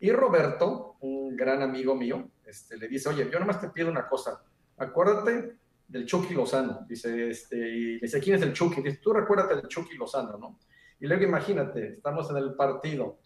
Y 0.00 0.12
Roberto, 0.12 0.96
un 1.00 1.34
gran 1.36 1.62
amigo 1.62 1.94
mío, 1.94 2.28
este, 2.44 2.76
le 2.76 2.86
dice, 2.86 3.08
oye, 3.08 3.28
yo 3.32 3.40
nomás 3.40 3.60
te 3.60 3.70
pido 3.70 3.90
una 3.90 4.06
cosa, 4.06 4.42
acuérdate 4.76 5.56
del 5.88 6.04
Chucky 6.04 6.34
Lozano, 6.34 6.84
dice, 6.86 7.30
este, 7.30 7.56
y 7.56 7.98
dice, 7.98 8.20
¿quién 8.20 8.36
es 8.36 8.42
el 8.42 8.52
Chucky? 8.52 8.82
Dice, 8.82 8.98
tú 9.02 9.12
recuérdate 9.12 9.56
del 9.56 9.68
Chucky 9.68 9.96
Lozano, 9.96 10.36
¿no? 10.36 10.58
Y 11.00 11.06
luego 11.06 11.24
imagínate, 11.24 11.94
estamos 11.94 12.30
en 12.30 12.36
el 12.36 12.54
partido, 12.54 13.18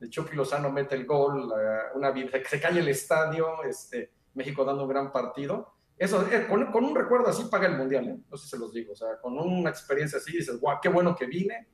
el 0.00 0.10
Chucky 0.10 0.36
Lozano 0.36 0.70
mete 0.70 0.94
el 0.96 1.06
gol, 1.06 1.50
una, 1.94 2.14
se 2.48 2.60
cae 2.60 2.78
el 2.78 2.88
estadio, 2.88 3.64
este, 3.64 4.12
México 4.34 4.64
dando 4.64 4.84
un 4.84 4.88
gran 4.88 5.10
partido, 5.10 5.79
eso, 6.00 6.26
eh, 6.32 6.46
con, 6.48 6.82
un 6.82 6.96
recuerdo 6.96 7.28
así 7.28 7.44
paga 7.50 7.66
el 7.66 7.76
mundial, 7.76 8.08
¿eh? 8.08 8.18
no 8.30 8.36
sé 8.38 8.44
si 8.44 8.50
se 8.52 8.58
los 8.58 8.72
digo, 8.72 8.94
o 8.94 8.96
sea, 8.96 9.20
con 9.20 9.38
una 9.38 9.68
experiencia 9.68 10.16
así 10.16 10.34
dices, 10.34 10.58
guau, 10.58 10.78
qué 10.80 10.88
bueno 10.88 11.14
que 11.14 11.26
vine, 11.26 11.68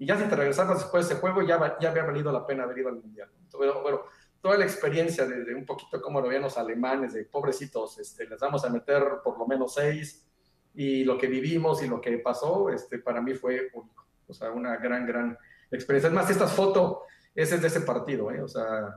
y 0.00 0.04
ya 0.04 0.18
si 0.18 0.24
te 0.24 0.34
regresabas 0.34 0.80
después 0.80 1.06
de 1.06 1.14
ese 1.14 1.20
juego, 1.20 1.42
ya, 1.42 1.78
ya 1.78 1.90
había 1.90 2.02
valido 2.02 2.32
la 2.32 2.44
pena 2.44 2.64
haber 2.64 2.78
ido 2.78 2.88
al 2.88 2.96
Mundial. 2.96 3.30
Pero, 3.56 3.80
pero 3.84 4.04
toda 4.40 4.58
la 4.58 4.64
experiencia 4.64 5.26
de, 5.26 5.54
un 5.54 5.64
poquito 5.64 6.02
como 6.02 6.20
lo 6.20 6.26
veían 6.26 6.42
los 6.42 6.58
alemanes, 6.58 7.12
de 7.12 7.24
pobrecitos, 7.26 8.00
este, 8.00 8.26
les 8.26 8.40
vamos 8.40 8.64
a 8.64 8.68
meter 8.68 9.04
por 9.22 9.38
lo 9.38 9.46
menos 9.46 9.74
seis, 9.74 10.28
y 10.74 11.04
lo 11.04 11.16
que 11.16 11.28
vivimos 11.28 11.80
y 11.80 11.86
lo 11.86 12.00
que 12.00 12.18
pasó, 12.18 12.70
este, 12.70 12.98
para 12.98 13.20
mí 13.22 13.34
fue 13.34 13.70
único. 13.74 14.08
O 14.26 14.34
sea, 14.34 14.50
una 14.50 14.76
gran, 14.76 15.06
gran 15.06 15.38
experiencia. 15.70 16.08
Es 16.08 16.14
más, 16.14 16.28
esta 16.30 16.48
foto, 16.48 17.02
esa 17.32 17.54
es 17.54 17.62
de 17.62 17.68
ese 17.68 17.82
partido, 17.82 18.32
¿eh? 18.32 18.42
O 18.42 18.48
sea... 18.48 18.92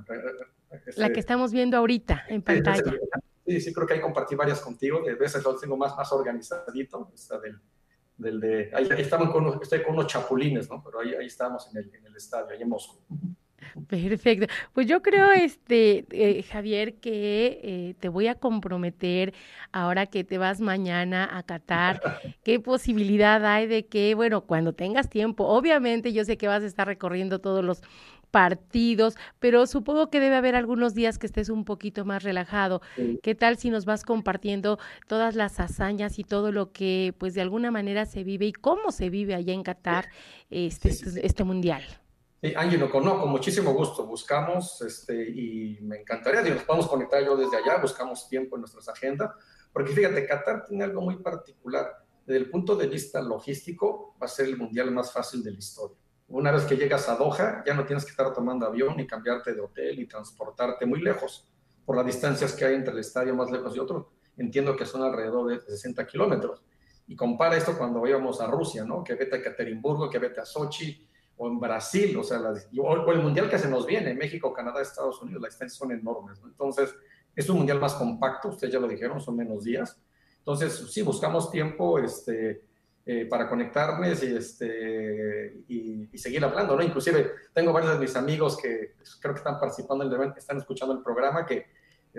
la 0.97 1.09
que 1.11 1.19
estamos 1.19 1.51
viendo 1.51 1.77
ahorita 1.77 2.25
en 2.29 2.41
pantalla. 2.41 2.93
Sí, 3.45 3.59
sí, 3.59 3.73
creo 3.73 3.87
que 3.87 3.93
ahí 3.95 4.01
compartí 4.01 4.35
varias 4.35 4.61
contigo, 4.61 5.01
de 5.01 5.15
veces 5.15 5.43
lo 5.43 5.55
tengo 5.55 5.75
más, 5.75 5.95
más 5.95 6.11
organizadito, 6.11 7.11
esta 7.13 7.39
del, 7.39 7.59
del 8.17 8.39
de, 8.39 8.71
ahí, 8.73 8.87
estamos 8.97 9.31
con, 9.31 9.59
estoy 9.61 9.83
con 9.83 9.93
unos 9.93 10.07
chapulines, 10.07 10.69
¿no? 10.69 10.83
Pero 10.83 10.99
ahí, 10.99 11.13
ahí 11.15 11.25
estábamos 11.25 11.67
en 11.71 11.77
el, 11.77 11.95
en 11.95 12.05
el 12.05 12.15
estadio, 12.15 12.55
ahí 12.55 12.61
en 12.61 12.69
Moscú. 12.69 12.99
Perfecto. 13.87 14.47
Pues 14.73 14.87
yo 14.87 15.01
creo, 15.01 15.31
este, 15.31 16.05
eh, 16.11 16.43
Javier, 16.43 16.95
que 16.95 17.59
eh, 17.63 17.95
te 17.99 18.09
voy 18.09 18.27
a 18.27 18.35
comprometer 18.35 19.33
ahora 19.71 20.07
que 20.07 20.23
te 20.23 20.37
vas 20.37 20.59
mañana 20.59 21.37
a 21.37 21.43
Qatar. 21.43 22.01
¿Qué 22.43 22.59
posibilidad 22.59 23.45
hay 23.45 23.67
de 23.67 23.85
que, 23.85 24.15
bueno, 24.15 24.41
cuando 24.41 24.73
tengas 24.73 25.09
tiempo, 25.09 25.45
obviamente 25.45 26.13
yo 26.13 26.25
sé 26.25 26.37
que 26.37 26.47
vas 26.47 26.63
a 26.63 26.67
estar 26.67 26.87
recorriendo 26.87 27.39
todos 27.39 27.63
los 27.63 27.81
partidos, 28.31 29.15
pero 29.39 29.67
supongo 29.67 30.09
que 30.09 30.19
debe 30.19 30.35
haber 30.35 30.55
algunos 30.55 30.95
días 30.95 31.19
que 31.19 31.27
estés 31.27 31.49
un 31.49 31.65
poquito 31.65 32.05
más 32.05 32.23
relajado. 32.23 32.81
¿Qué 33.21 33.35
tal 33.35 33.57
si 33.57 33.69
nos 33.69 33.85
vas 33.85 34.03
compartiendo 34.03 34.79
todas 35.07 35.35
las 35.35 35.59
hazañas 35.59 36.17
y 36.17 36.23
todo 36.23 36.51
lo 36.51 36.71
que, 36.71 37.13
pues, 37.17 37.33
de 37.33 37.41
alguna 37.41 37.71
manera 37.71 38.05
se 38.05 38.23
vive 38.23 38.45
y 38.45 38.53
cómo 38.53 38.91
se 38.91 39.09
vive 39.09 39.35
allá 39.35 39.53
en 39.53 39.63
Qatar 39.63 40.09
este, 40.49 40.89
este, 40.89 41.25
este 41.25 41.43
mundial? 41.43 41.83
Sí, 42.41 42.53
Ángelo, 42.55 42.89
con, 42.89 43.05
no, 43.05 43.19
con 43.19 43.29
muchísimo 43.29 43.71
gusto. 43.73 44.07
Buscamos 44.07 44.81
este, 44.81 45.29
y 45.29 45.77
me 45.81 45.97
encantaría, 45.97 46.43
si 46.43 46.49
nos 46.49 46.63
podemos 46.63 46.87
conectar 46.87 47.23
yo 47.23 47.37
desde 47.37 47.57
allá, 47.57 47.79
buscamos 47.79 48.27
tiempo 48.27 48.55
en 48.55 48.61
nuestras 48.61 48.89
agendas, 48.89 49.31
porque 49.71 49.91
fíjate, 49.91 50.25
Qatar 50.25 50.65
tiene 50.65 50.85
algo 50.85 51.01
muy 51.01 51.17
particular. 51.17 52.03
Desde 52.25 52.39
el 52.39 52.49
punto 52.49 52.75
de 52.75 52.87
vista 52.87 53.21
logístico, 53.21 54.15
va 54.21 54.25
a 54.25 54.29
ser 54.29 54.47
el 54.47 54.57
mundial 54.57 54.89
más 54.91 55.11
fácil 55.11 55.43
de 55.43 55.51
la 55.51 55.59
historia. 55.59 56.00
Una 56.31 56.51
vez 56.51 56.63
que 56.63 56.77
llegas 56.77 57.09
a 57.09 57.15
Doha, 57.15 57.63
ya 57.65 57.73
no 57.73 57.85
tienes 57.85 58.05
que 58.05 58.11
estar 58.11 58.33
tomando 58.33 58.65
avión 58.65 58.95
ni 58.95 59.05
cambiarte 59.05 59.53
de 59.53 59.59
hotel 59.59 59.99
y 59.99 60.07
transportarte 60.07 60.85
muy 60.85 61.01
lejos 61.01 61.47
por 61.85 61.97
las 61.97 62.05
distancias 62.05 62.53
que 62.53 62.63
hay 62.63 62.75
entre 62.75 62.93
el 62.93 62.99
estadio 62.99 63.35
más 63.35 63.51
lejos 63.51 63.75
y 63.75 63.79
otro. 63.79 64.11
Entiendo 64.37 64.75
que 64.75 64.85
son 64.85 65.03
alrededor 65.03 65.49
de 65.49 65.59
60 65.59 66.07
kilómetros. 66.07 66.63
Y 67.07 67.15
compara 67.17 67.57
esto 67.57 67.77
cuando 67.77 68.07
íbamos 68.07 68.39
a 68.39 68.47
Rusia, 68.47 68.85
¿no? 68.85 69.03
Que 69.03 69.15
vete 69.15 69.35
a 69.35 69.41
Caterimburgo, 69.41 70.09
que 70.09 70.19
vete 70.19 70.39
a 70.39 70.45
Sochi, 70.45 71.05
o 71.35 71.47
en 71.47 71.59
Brasil, 71.59 72.15
o 72.17 72.23
sea, 72.23 72.39
o, 72.39 73.11
el 73.11 73.19
mundial 73.19 73.49
que 73.49 73.57
se 73.57 73.67
nos 73.67 73.85
viene, 73.85 74.13
México, 74.13 74.53
Canadá, 74.53 74.81
Estados 74.81 75.21
Unidos, 75.21 75.41
las 75.41 75.51
distancias 75.51 75.77
son 75.77 75.91
enormes, 75.91 76.39
Entonces, 76.45 76.95
es 77.35 77.49
un 77.49 77.57
mundial 77.57 77.79
más 77.79 77.95
compacto, 77.95 78.49
ustedes 78.49 78.71
ya 78.71 78.79
lo 78.79 78.87
dijeron, 78.87 79.19
son 79.19 79.35
menos 79.35 79.63
días. 79.63 79.99
Entonces, 80.37 80.87
sí, 80.91 81.01
buscamos 81.01 81.49
tiempo 81.49 81.99
este, 81.99 82.63
eh, 83.05 83.25
para 83.25 83.49
conectarnos 83.49 84.23
y, 84.23 84.35
este, 84.35 85.63
y, 85.67 86.17
seguir 86.17 86.43
hablando, 86.43 86.75
¿no? 86.75 86.83
Inclusive, 86.83 87.31
tengo 87.53 87.73
varios 87.73 87.93
de 87.93 87.99
mis 87.99 88.15
amigos 88.15 88.57
que 88.61 88.93
creo 89.19 89.33
que 89.33 89.39
están 89.39 89.59
participando 89.59 90.03
en 90.03 90.11
el 90.11 90.15
evento, 90.15 90.37
están 90.37 90.57
escuchando 90.57 90.93
el 90.93 91.01
programa, 91.01 91.45
que 91.45 91.65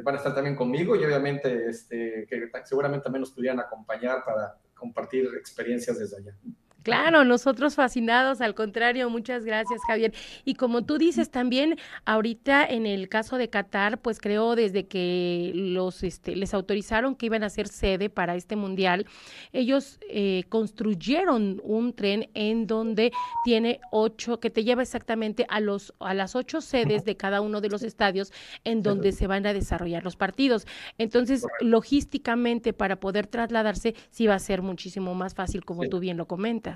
van 0.02 0.14
a 0.14 0.18
estar 0.18 0.34
también 0.34 0.56
conmigo 0.56 0.96
y 0.96 1.04
obviamente 1.04 1.68
este, 1.68 2.26
que 2.28 2.50
seguramente 2.64 3.04
también 3.04 3.20
nos 3.20 3.30
pudieran 3.30 3.60
acompañar 3.60 4.24
para 4.24 4.56
compartir 4.74 5.28
experiencias 5.36 5.98
desde 5.98 6.16
allá. 6.16 6.36
Claro, 6.82 7.24
nosotros 7.24 7.74
fascinados, 7.74 8.40
al 8.40 8.54
contrario, 8.54 9.08
muchas 9.10 9.44
gracias 9.44 9.80
Javier. 9.86 10.12
Y 10.44 10.54
como 10.54 10.84
tú 10.84 10.98
dices 10.98 11.30
también, 11.30 11.78
ahorita 12.04 12.64
en 12.64 12.86
el 12.86 13.08
caso 13.08 13.36
de 13.36 13.48
Qatar, 13.48 13.98
pues 14.00 14.18
creo 14.18 14.56
desde 14.56 14.86
que 14.86 15.52
los 15.54 16.02
este, 16.02 16.36
les 16.36 16.54
autorizaron 16.54 17.14
que 17.14 17.26
iban 17.26 17.44
a 17.44 17.50
ser 17.50 17.68
sede 17.68 18.10
para 18.10 18.34
este 18.34 18.56
mundial, 18.56 19.06
ellos 19.52 19.98
eh, 20.08 20.44
construyeron 20.48 21.60
un 21.64 21.92
tren 21.92 22.30
en 22.34 22.66
donde 22.66 23.12
tiene 23.44 23.80
ocho, 23.90 24.40
que 24.40 24.50
te 24.50 24.64
lleva 24.64 24.82
exactamente 24.82 25.46
a 25.48 25.60
los 25.60 25.94
a 26.00 26.14
las 26.14 26.34
ocho 26.34 26.60
sedes 26.60 27.04
de 27.04 27.16
cada 27.16 27.40
uno 27.40 27.60
de 27.60 27.68
los 27.68 27.82
estadios 27.82 28.32
en 28.64 28.82
donde 28.82 29.12
se 29.12 29.26
van 29.26 29.46
a 29.46 29.52
desarrollar 29.52 30.04
los 30.04 30.16
partidos. 30.16 30.66
Entonces, 30.98 31.44
logísticamente 31.60 32.72
para 32.72 32.96
poder 32.96 33.26
trasladarse 33.26 33.94
sí 34.10 34.26
va 34.26 34.34
a 34.34 34.38
ser 34.38 34.62
muchísimo 34.62 35.14
más 35.14 35.34
fácil, 35.34 35.64
como 35.64 35.86
tú 35.86 36.00
bien 36.00 36.16
lo 36.16 36.26
comentas. 36.26 36.71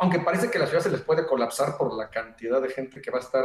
Aunque 0.00 0.20
parece 0.20 0.50
que 0.50 0.58
la 0.58 0.66
ciudad 0.66 0.82
se 0.82 0.90
les 0.90 1.00
puede 1.02 1.26
colapsar 1.26 1.76
por 1.76 1.94
la 1.94 2.08
cantidad 2.08 2.60
de 2.60 2.70
gente 2.70 3.00
que 3.00 3.10
va 3.10 3.18
a 3.18 3.22
estar 3.22 3.44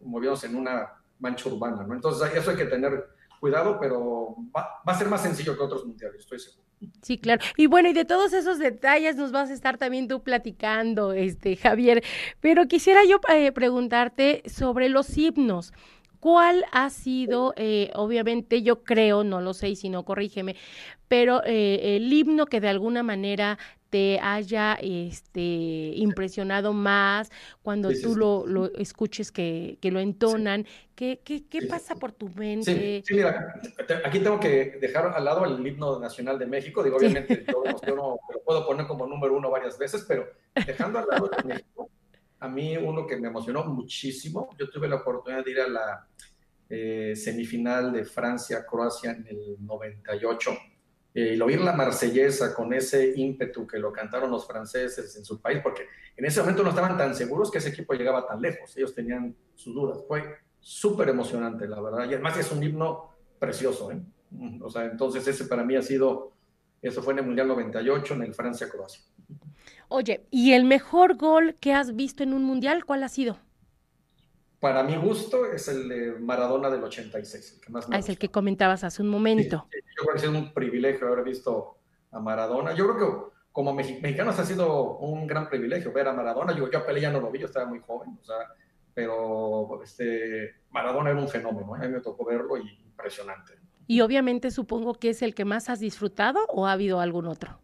moviéndose 0.00 0.46
en 0.46 0.56
una 0.56 0.92
mancha 1.18 1.48
urbana, 1.48 1.84
¿no? 1.84 1.94
Entonces, 1.94 2.34
eso 2.34 2.50
hay 2.50 2.56
que 2.56 2.66
tener 2.66 3.06
cuidado, 3.40 3.78
pero 3.80 4.36
va, 4.54 4.80
a 4.86 4.94
ser 4.94 5.08
más 5.08 5.22
sencillo 5.22 5.56
que 5.56 5.62
otros 5.62 5.84
mundiales, 5.84 6.20
estoy 6.20 6.38
seguro. 6.38 6.62
Sí, 7.00 7.18
claro. 7.18 7.42
Y 7.56 7.66
bueno, 7.66 7.88
y 7.88 7.92
de 7.92 8.04
todos 8.04 8.32
esos 8.32 8.58
detalles 8.58 9.16
nos 9.16 9.32
vas 9.32 9.50
a 9.50 9.52
estar 9.52 9.78
también 9.78 10.08
tú 10.08 10.22
platicando, 10.22 11.12
este 11.12 11.56
Javier. 11.56 12.04
Pero 12.40 12.66
quisiera 12.66 13.04
yo 13.04 13.20
eh, 13.28 13.52
preguntarte 13.52 14.42
sobre 14.46 14.88
los 14.88 15.16
himnos. 15.16 15.72
¿Cuál 16.20 16.64
ha 16.70 16.88
sido, 16.90 17.52
eh, 17.56 17.90
obviamente 17.94 18.62
yo 18.62 18.84
creo, 18.84 19.24
no 19.24 19.40
lo 19.40 19.54
sé 19.54 19.70
y 19.70 19.76
si 19.76 19.88
no 19.88 20.04
corrígeme, 20.04 20.54
pero 21.08 21.42
eh, 21.44 21.96
el 21.96 22.12
himno 22.12 22.46
que 22.46 22.60
de 22.60 22.68
alguna 22.68 23.02
manera 23.02 23.58
te 23.92 24.18
haya 24.20 24.78
este, 24.80 25.42
impresionado 25.42 26.72
más 26.72 27.30
cuando 27.60 27.90
tú 27.90 28.16
Lo, 28.16 28.46
lo, 28.46 28.72
escuches 28.78 29.30
que, 29.30 29.76
que 29.82 29.90
lo 29.90 30.00
entonan? 30.00 30.66
¿Qué, 30.94 31.20
qué, 31.22 31.46
qué 31.46 31.66
pasa 31.66 31.94
por 31.94 32.10
tu 32.10 32.30
mente? 32.30 33.02
Sí, 33.06 33.14
mira, 33.14 33.52
aquí 34.02 34.18
tengo 34.20 34.40
que 34.40 34.78
dejar 34.80 35.12
al 35.14 35.22
lado 35.22 35.44
el 35.44 35.66
himno 35.66 36.00
nacional 36.00 36.38
de 36.38 36.46
México. 36.46 36.82
Digo, 36.82 36.96
obviamente 36.96 37.44
yo, 37.46 37.62
yo 37.86 37.94
no, 37.94 38.18
lo 38.32 38.42
puedo 38.42 38.66
poner 38.66 38.86
como 38.86 39.06
número 39.06 39.34
uno 39.36 39.50
varias 39.50 39.78
veces, 39.78 40.06
pero 40.08 40.26
dejando 40.54 40.98
al 40.98 41.06
lado 41.08 41.28
de 41.28 41.44
México, 41.44 41.90
a 42.40 42.48
mí 42.48 42.74
uno 42.78 43.06
que 43.06 43.18
me 43.18 43.28
emocionó 43.28 43.62
muchísimo, 43.64 44.48
yo 44.58 44.70
tuve 44.70 44.88
la 44.88 44.96
oportunidad 44.96 45.44
de 45.44 45.50
ir 45.50 45.60
a 45.60 45.68
la 45.68 46.08
eh, 46.70 47.12
semifinal 47.14 47.92
de 47.92 48.06
Francia-Croacia 48.06 49.10
en 49.10 49.26
el 49.26 49.56
98 49.60 50.50
eh, 51.14 51.34
el 51.34 51.42
oír 51.42 51.60
la 51.60 51.72
marsellesa 51.72 52.54
con 52.54 52.72
ese 52.72 53.12
ímpetu 53.16 53.66
que 53.66 53.78
lo 53.78 53.92
cantaron 53.92 54.30
los 54.30 54.46
franceses 54.46 55.16
en 55.16 55.24
su 55.24 55.40
país, 55.40 55.60
porque 55.62 55.86
en 56.16 56.24
ese 56.24 56.40
momento 56.40 56.62
no 56.62 56.70
estaban 56.70 56.96
tan 56.96 57.14
seguros 57.14 57.50
que 57.50 57.58
ese 57.58 57.70
equipo 57.70 57.94
llegaba 57.94 58.26
tan 58.26 58.40
lejos, 58.40 58.76
ellos 58.76 58.94
tenían 58.94 59.34
sus 59.54 59.74
dudas, 59.74 60.04
fue 60.06 60.22
súper 60.60 61.08
emocionante, 61.08 61.66
la 61.66 61.80
verdad, 61.80 62.04
y 62.04 62.14
además 62.14 62.38
es 62.38 62.50
un 62.52 62.62
himno 62.62 63.10
precioso, 63.38 63.90
¿eh? 63.90 64.00
O 64.62 64.70
sea, 64.70 64.86
entonces 64.86 65.26
ese 65.26 65.44
para 65.44 65.62
mí 65.64 65.76
ha 65.76 65.82
sido, 65.82 66.32
eso 66.80 67.02
fue 67.02 67.12
en 67.12 67.18
el 67.18 67.26
Mundial 67.26 67.48
98, 67.48 68.14
en 68.14 68.22
el 68.22 68.34
Francia-Croacia. 68.34 69.02
Oye, 69.88 70.26
¿y 70.30 70.52
el 70.52 70.64
mejor 70.64 71.16
gol 71.16 71.56
que 71.60 71.74
has 71.74 71.94
visto 71.94 72.22
en 72.22 72.32
un 72.32 72.44
Mundial, 72.44 72.84
cuál 72.84 73.02
ha 73.02 73.08
sido? 73.08 73.38
Para 74.62 74.84
mi 74.84 74.94
gusto, 74.94 75.44
es 75.46 75.66
el 75.66 75.88
de 75.88 76.12
Maradona 76.20 76.70
del 76.70 76.84
86, 76.84 77.54
el 77.54 77.60
que 77.60 77.72
más 77.72 77.88
me 77.88 77.96
ah, 77.96 77.98
Es 77.98 78.08
el 78.08 78.16
que 78.16 78.30
comentabas 78.30 78.84
hace 78.84 79.02
un 79.02 79.08
momento. 79.08 79.66
yo 79.72 80.04
creo 80.04 80.14
que 80.14 80.20
es 80.20 80.28
un 80.28 80.54
privilegio 80.54 81.08
haber 81.08 81.24
visto 81.24 81.78
a 82.12 82.20
Maradona. 82.20 82.72
Yo 82.72 82.86
creo 82.86 82.96
que 82.96 83.32
como 83.50 83.74
mexicanos 83.74 84.38
ha 84.38 84.44
sido 84.44 84.98
un 84.98 85.26
gran 85.26 85.48
privilegio 85.48 85.92
ver 85.92 86.06
a 86.06 86.12
Maradona. 86.12 86.56
Yo, 86.56 86.70
yo 86.70 86.78
a 86.78 86.86
Pelé 86.86 87.00
ya 87.00 87.10
no 87.10 87.20
lo 87.20 87.32
vi, 87.32 87.40
yo 87.40 87.46
estaba 87.46 87.66
muy 87.66 87.80
joven, 87.80 88.16
o 88.20 88.24
sea, 88.24 88.36
pero 88.94 89.82
este, 89.82 90.60
Maradona 90.70 91.10
era 91.10 91.18
un 91.18 91.28
fenómeno, 91.28 91.74
¿eh? 91.74 91.80
a 91.82 91.88
mí 91.88 91.94
me 91.94 92.00
tocó 92.00 92.24
verlo 92.24 92.56
y 92.56 92.84
impresionante. 92.84 93.54
Y 93.88 94.00
obviamente 94.00 94.52
supongo 94.52 94.94
que 94.94 95.10
es 95.10 95.22
el 95.22 95.34
que 95.34 95.44
más 95.44 95.70
has 95.70 95.80
disfrutado 95.80 96.38
o 96.50 96.68
ha 96.68 96.72
habido 96.72 97.00
algún 97.00 97.26
otro. 97.26 97.58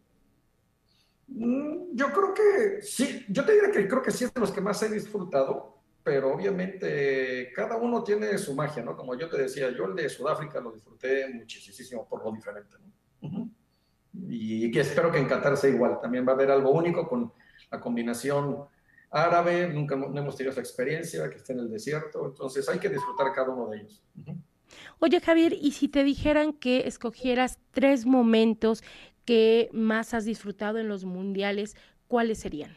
Mm, 1.29 1.95
yo 1.95 2.09
creo 2.09 2.35
que 2.35 2.83
sí, 2.83 3.25
yo 3.29 3.45
te 3.45 3.53
diría 3.53 3.71
que 3.71 3.87
creo 3.87 4.03
que 4.03 4.11
sí 4.11 4.25
es 4.25 4.35
de 4.35 4.41
los 4.41 4.51
que 4.51 4.61
más 4.61 4.83
he 4.83 4.89
disfrutado, 4.89 5.78
pero 6.03 6.33
obviamente 6.35 7.53
cada 7.55 7.77
uno 7.77 8.03
tiene 8.03 8.39
su 8.39 8.55
magia, 8.55 8.83
¿no? 8.83 8.97
Como 8.97 9.15
yo 9.15 9.29
te 9.29 9.43
decía, 9.43 9.71
yo 9.71 9.87
el 9.87 9.95
de 9.95 10.09
Sudáfrica 10.09 10.61
lo 10.61 10.73
disfruté 10.73 11.29
muchísimo 11.29 12.09
por 12.09 12.25
lo 12.25 12.33
diferente, 12.33 12.77
¿no? 13.21 13.51
Y 14.29 14.71
que 14.71 14.81
espero 14.81 15.13
que 15.13 15.19
en 15.19 15.27
Qatar 15.27 15.57
sea 15.57 15.71
igual, 15.71 16.01
también 16.01 16.27
va 16.27 16.33
a 16.33 16.35
haber 16.35 16.51
algo 16.51 16.71
único 16.71 17.07
con 17.07 17.33
la 17.71 17.81
combinación 17.81 18.65
árabe, 19.11 19.69
nunca 19.69 19.97
no 19.97 20.19
hemos 20.19 20.37
tenido 20.37 20.53
esa 20.53 20.61
experiencia, 20.61 21.29
que 21.31 21.37
esté 21.37 21.53
en 21.53 21.61
el 21.61 21.71
desierto, 21.71 22.27
entonces 22.27 22.69
hay 22.69 22.79
que 22.79 22.89
disfrutar 22.89 23.33
cada 23.33 23.51
uno 23.51 23.69
de 23.69 23.79
ellos. 23.79 24.03
Oye 24.99 25.21
Javier, 25.21 25.53
¿y 25.53 25.73
si 25.73 25.89
te 25.89 26.05
dijeran 26.05 26.53
que 26.53 26.87
escogieras 26.87 27.59
tres 27.71 28.07
momentos 28.07 28.83
que 29.25 29.69
más 29.73 30.15
has 30.15 30.25
disfrutado 30.25 30.79
en 30.79 30.89
los 30.89 31.05
mundiales, 31.05 31.77
cuáles 32.07 32.39
serían? 32.39 32.77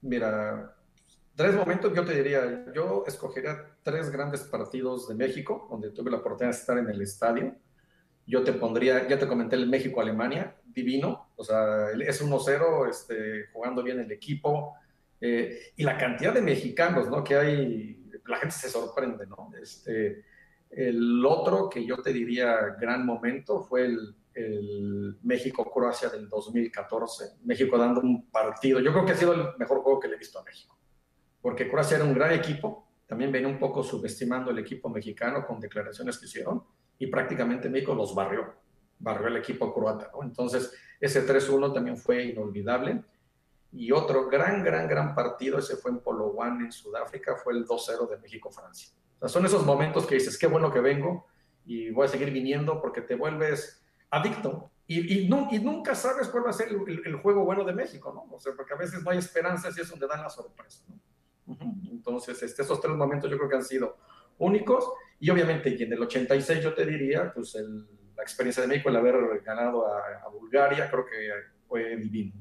Mira, 0.00 0.75
Tres 1.36 1.54
momentos, 1.54 1.92
yo 1.94 2.02
te 2.02 2.14
diría, 2.14 2.64
yo 2.74 3.04
escogería 3.06 3.76
tres 3.82 4.10
grandes 4.10 4.40
partidos 4.44 5.06
de 5.06 5.14
México, 5.14 5.68
donde 5.70 5.90
tuve 5.90 6.10
la 6.10 6.16
oportunidad 6.16 6.54
de 6.54 6.58
estar 6.58 6.78
en 6.78 6.88
el 6.88 7.02
estadio. 7.02 7.54
Yo 8.26 8.42
te 8.42 8.54
pondría, 8.54 9.06
ya 9.06 9.18
te 9.18 9.28
comenté 9.28 9.56
el 9.56 9.68
México-Alemania, 9.68 10.56
divino, 10.64 11.28
o 11.36 11.44
sea, 11.44 11.90
es 11.90 12.24
1-0, 12.24 12.88
este, 12.88 13.48
jugando 13.52 13.82
bien 13.82 14.00
el 14.00 14.10
equipo, 14.10 14.74
Eh, 15.18 15.72
y 15.76 15.82
la 15.82 15.96
cantidad 15.96 16.34
de 16.34 16.42
mexicanos, 16.42 17.08
¿no? 17.08 17.24
Que 17.24 17.36
hay, 17.36 18.10
la 18.26 18.36
gente 18.36 18.54
se 18.54 18.68
sorprende, 18.68 19.26
¿no? 19.26 19.50
Este, 19.60 20.24
el 20.70 21.24
otro 21.24 21.70
que 21.70 21.86
yo 21.86 22.02
te 22.02 22.12
diría 22.12 22.76
gran 22.78 23.06
momento 23.06 23.62
fue 23.62 23.86
el, 23.86 24.14
el 24.34 25.18
México-Croacia 25.22 26.10
del 26.10 26.28
2014. 26.28 27.38
México 27.44 27.78
dando 27.78 28.02
un 28.02 28.30
partido. 28.30 28.78
Yo 28.80 28.92
creo 28.92 29.06
que 29.06 29.12
ha 29.12 29.16
sido 29.16 29.32
el 29.32 29.56
mejor 29.58 29.80
juego 29.80 29.98
que 29.98 30.08
le 30.08 30.16
he 30.16 30.18
visto 30.18 30.38
a 30.38 30.44
México. 30.44 30.76
Porque 31.46 31.68
Croacia 31.68 31.98
era 31.98 32.04
un 32.04 32.12
gran 32.12 32.32
equipo. 32.32 32.88
También 33.06 33.30
venía 33.30 33.46
un 33.46 33.60
poco 33.60 33.80
subestimando 33.80 34.50
el 34.50 34.58
equipo 34.58 34.88
mexicano 34.88 35.46
con 35.46 35.60
declaraciones 35.60 36.18
que 36.18 36.26
hicieron. 36.26 36.64
Y 36.98 37.06
prácticamente 37.06 37.70
México 37.70 37.94
los 37.94 38.16
barrió. 38.16 38.52
Barrió 38.98 39.28
el 39.28 39.36
equipo 39.36 39.72
croata. 39.72 40.10
¿no? 40.12 40.24
Entonces, 40.24 40.72
ese 40.98 41.24
3-1 41.24 41.72
también 41.72 41.98
fue 41.98 42.24
inolvidable. 42.24 43.00
Y 43.70 43.92
otro 43.92 44.28
gran, 44.28 44.64
gran, 44.64 44.88
gran 44.88 45.14
partido, 45.14 45.60
ese 45.60 45.76
fue 45.76 45.92
en 45.92 46.00
Polo 46.00 46.26
One 46.30 46.64
en 46.64 46.72
Sudáfrica, 46.72 47.36
fue 47.36 47.52
el 47.52 47.64
2-0 47.64 48.10
de 48.10 48.18
México-Francia. 48.18 48.90
O 49.14 49.18
sea, 49.20 49.28
son 49.28 49.46
esos 49.46 49.64
momentos 49.64 50.04
que 50.04 50.16
dices, 50.16 50.36
qué 50.36 50.48
bueno 50.48 50.72
que 50.72 50.80
vengo 50.80 51.28
y 51.64 51.90
voy 51.92 52.06
a 52.06 52.08
seguir 52.08 52.32
viniendo 52.32 52.82
porque 52.82 53.02
te 53.02 53.14
vuelves 53.14 53.86
adicto 54.10 54.72
y, 54.88 54.98
y, 54.98 55.28
y 55.28 55.58
nunca 55.60 55.94
sabes 55.94 56.26
cuál 56.26 56.46
va 56.46 56.50
a 56.50 56.54
ser 56.54 56.70
el, 56.70 57.02
el, 57.06 57.16
juego 57.18 57.44
bueno 57.44 57.62
de 57.62 57.72
México, 57.72 58.12
¿no? 58.12 58.34
O 58.34 58.40
sea, 58.40 58.52
porque 58.56 58.74
a 58.74 58.76
veces 58.76 59.00
no 59.04 59.12
hay 59.12 59.18
esperanzas 59.18 59.78
y 59.78 59.82
es 59.82 59.88
donde 59.88 60.08
dan 60.08 60.22
la 60.22 60.28
sorpresa, 60.28 60.82
¿no? 60.88 61.06
Entonces, 61.90 62.42
este, 62.42 62.62
esos 62.62 62.80
tres 62.80 62.94
momentos 62.94 63.30
yo 63.30 63.36
creo 63.36 63.48
que 63.48 63.56
han 63.56 63.64
sido 63.64 63.96
únicos 64.38 64.84
y 65.18 65.30
obviamente 65.30 65.70
y 65.70 65.82
en 65.82 65.92
el 65.92 66.02
86 66.02 66.62
yo 66.62 66.74
te 66.74 66.84
diría, 66.84 67.32
pues 67.32 67.54
el, 67.54 67.86
la 68.16 68.22
experiencia 68.22 68.62
de 68.62 68.68
México, 68.68 68.88
el 68.88 68.96
haber 68.96 69.42
ganado 69.44 69.86
a, 69.86 69.98
a 70.24 70.28
Bulgaria, 70.28 70.90
creo 70.90 71.06
que 71.06 71.30
fue 71.68 71.96
divino. 71.96 72.32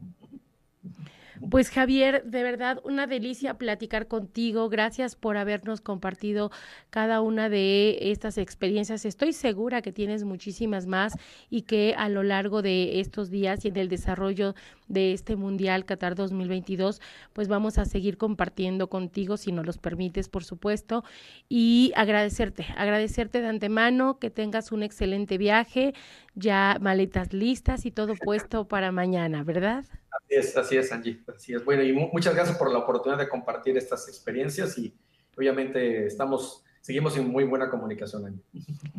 Pues 1.50 1.70
Javier, 1.70 2.24
de 2.24 2.44
verdad, 2.44 2.80
una 2.84 3.08
delicia 3.08 3.58
platicar 3.58 4.08
contigo. 4.08 4.70
Gracias 4.70 5.16
por 5.16 5.38
habernos 5.38 5.82
compartido 5.82 6.50
cada 6.90 7.22
una 7.22 7.50
de 7.50 7.98
estas 8.12 8.38
experiencias. 8.38 9.06
Estoy 9.06 9.34
segura 9.34 9.82
que 9.82 9.92
tienes 9.92 10.24
muchísimas 10.24 10.88
más 10.88 11.14
y 11.50 11.64
que 11.64 11.94
a 11.98 12.10
lo 12.10 12.24
largo 12.24 12.62
de 12.62 13.00
estos 13.00 13.30
días 13.30 13.66
y 13.66 13.68
en 13.68 13.78
el 13.78 13.90
desarrollo 13.90 14.56
de 14.88 15.14
este 15.14 15.36
Mundial 15.36 15.86
Qatar 15.86 16.16
2022, 16.16 17.02
pues 17.34 17.48
vamos 17.48 17.78
a 17.78 17.86
seguir 17.86 18.18
compartiendo 18.18 18.90
contigo, 18.90 19.38
si 19.38 19.52
nos 19.52 19.66
los 19.66 19.78
permites, 19.78 20.30
por 20.30 20.44
supuesto, 20.44 21.04
y 21.50 21.92
agradecerte, 21.96 22.66
agradecerte 22.78 23.42
de 23.42 23.48
antemano, 23.48 24.20
que 24.20 24.30
tengas 24.30 24.72
un 24.72 24.84
excelente 24.84 25.38
viaje, 25.38 25.94
ya 26.36 26.78
maletas 26.80 27.34
listas 27.34 27.86
y 27.86 27.92
todo 27.92 28.14
puesto 28.16 28.68
para 28.68 28.92
mañana, 28.92 29.44
¿verdad? 29.44 29.86
Así 30.12 30.36
es, 30.36 30.58
así 30.58 30.78
es, 30.78 30.92
Angie. 30.92 31.22
Así 31.28 31.54
es. 31.54 31.64
Bueno, 31.64 31.84
y 31.84 31.94
muchas 31.94 32.36
gracias 32.36 32.58
por 32.58 32.72
la 32.72 32.80
oportunidad 32.80 33.20
de 33.20 33.30
compartir 33.30 33.78
estas 33.78 34.08
experiencias 34.08 34.78
y 34.78 34.94
obviamente 35.38 36.06
estamos, 36.06 36.64
seguimos 36.82 37.18
en 37.18 37.30
muy 37.30 37.44
buena 37.44 37.70
comunicación, 37.70 38.26
Angie. 38.26 38.44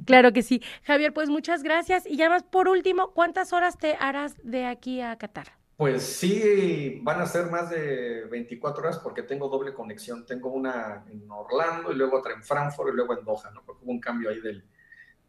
Claro 0.05 0.33
que 0.33 0.42
sí. 0.42 0.62
Javier, 0.83 1.12
pues 1.12 1.29
muchas 1.29 1.62
gracias. 1.62 2.07
Y 2.07 2.16
ya 2.16 2.29
más 2.29 2.42
por 2.42 2.68
último, 2.68 3.12
¿cuántas 3.12 3.53
horas 3.53 3.79
te 3.79 3.96
harás 3.99 4.37
de 4.42 4.66
aquí 4.66 5.01
a 5.01 5.16
Qatar? 5.16 5.46
Pues 5.76 6.02
sí, 6.02 7.00
van 7.02 7.20
a 7.20 7.26
ser 7.26 7.50
más 7.50 7.68
de 7.68 8.24
24 8.30 8.82
horas 8.82 8.98
porque 8.98 9.22
tengo 9.22 9.48
doble 9.48 9.74
conexión. 9.74 10.24
Tengo 10.24 10.48
una 10.50 11.04
en 11.10 11.30
Orlando 11.30 11.92
y 11.92 11.96
luego 11.96 12.18
otra 12.18 12.32
en 12.32 12.42
Frankfurt 12.42 12.92
y 12.92 12.96
luego 12.96 13.18
en 13.18 13.24
Doha, 13.24 13.50
¿no? 13.52 13.62
Porque 13.64 13.84
hubo 13.84 13.92
un 13.92 14.00
cambio 14.00 14.30
ahí 14.30 14.40
del, 14.40 14.64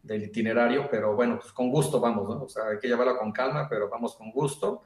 del 0.02 0.22
itinerario, 0.22 0.88
pero 0.90 1.14
bueno, 1.14 1.38
pues 1.38 1.52
con 1.52 1.70
gusto 1.70 2.00
vamos, 2.00 2.28
¿no? 2.28 2.44
O 2.44 2.48
sea, 2.48 2.68
hay 2.68 2.78
que 2.78 2.88
llevarla 2.88 3.18
con 3.18 3.30
calma, 3.30 3.68
pero 3.68 3.90
vamos 3.90 4.16
con 4.16 4.30
gusto. 4.30 4.84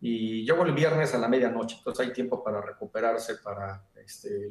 Y 0.00 0.44
yo 0.44 0.56
voy 0.56 0.68
el 0.68 0.74
viernes 0.74 1.14
a 1.14 1.18
la 1.18 1.28
medianoche, 1.28 1.76
entonces 1.78 2.06
hay 2.06 2.12
tiempo 2.12 2.42
para 2.42 2.60
recuperarse 2.60 3.36
para 3.36 3.86
este, 3.94 4.48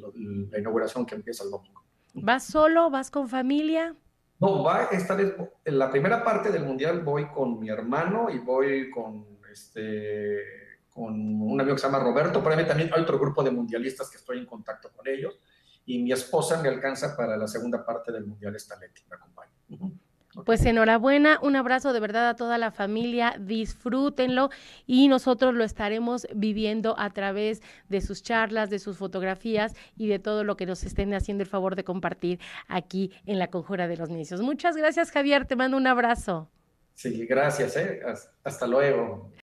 la 0.49 0.57
inauguración 0.57 1.05
que 1.05 1.15
empieza 1.15 1.43
el 1.43 1.51
domingo. 1.51 1.83
¿Vas 2.13 2.45
solo? 2.45 2.89
¿Vas 2.89 3.11
con 3.11 3.27
familia? 3.27 3.95
No, 4.39 4.63
va 4.63 4.85
esta 4.85 5.15
vez, 5.15 5.33
en 5.65 5.77
la 5.77 5.91
primera 5.91 6.23
parte 6.23 6.51
del 6.51 6.63
mundial 6.63 7.01
voy 7.01 7.27
con 7.29 7.59
mi 7.59 7.69
hermano 7.69 8.29
y 8.29 8.39
voy 8.39 8.89
con, 8.89 9.32
este, 9.53 10.39
con 10.89 11.13
un 11.13 11.59
amigo 11.59 11.75
que 11.75 11.81
se 11.81 11.87
llama 11.87 11.99
Roberto, 11.99 12.43
pero 12.43 12.65
también 12.65 12.91
hay 12.93 13.01
otro 13.01 13.17
grupo 13.17 13.43
de 13.43 13.51
mundialistas 13.51 14.09
que 14.09 14.17
estoy 14.17 14.39
en 14.39 14.45
contacto 14.45 14.91
con 14.91 15.07
ellos 15.07 15.39
y 15.85 16.01
mi 16.01 16.11
esposa 16.11 16.61
me 16.61 16.69
alcanza 16.69 17.15
para 17.15 17.37
la 17.37 17.47
segunda 17.47 17.85
parte 17.85 18.11
del 18.11 18.25
mundial 18.25 18.55
esta 18.55 18.79
Leti, 18.79 19.01
me 19.09 19.15
acompaña. 19.15 19.51
Uh 19.69 19.77
-huh. 19.77 19.93
Pues 20.45 20.65
enhorabuena, 20.65 21.39
un 21.43 21.55
abrazo 21.55 21.93
de 21.93 21.99
verdad 21.99 22.27
a 22.27 22.35
toda 22.35 22.57
la 22.57 22.71
familia, 22.71 23.35
disfrútenlo 23.39 24.49
y 24.87 25.07
nosotros 25.07 25.53
lo 25.53 25.63
estaremos 25.63 26.25
viviendo 26.33 26.95
a 26.97 27.11
través 27.11 27.61
de 27.87 28.01
sus 28.01 28.23
charlas, 28.23 28.71
de 28.71 28.79
sus 28.79 28.97
fotografías 28.97 29.75
y 29.95 30.07
de 30.07 30.17
todo 30.17 30.43
lo 30.43 30.57
que 30.57 30.65
nos 30.65 30.83
estén 30.83 31.13
haciendo 31.13 31.43
el 31.43 31.49
favor 31.49 31.75
de 31.75 31.83
compartir 31.83 32.39
aquí 32.67 33.11
en 33.27 33.37
la 33.37 33.51
Conjura 33.51 33.87
de 33.87 33.95
los 33.95 34.09
Necios. 34.09 34.41
Muchas 34.41 34.75
gracias 34.75 35.11
Javier, 35.11 35.45
te 35.45 35.55
mando 35.55 35.77
un 35.77 35.85
abrazo. 35.85 36.49
Sí, 36.95 37.25
gracias, 37.27 37.77
¿eh? 37.77 38.01
hasta 38.43 38.65
luego. 38.67 39.31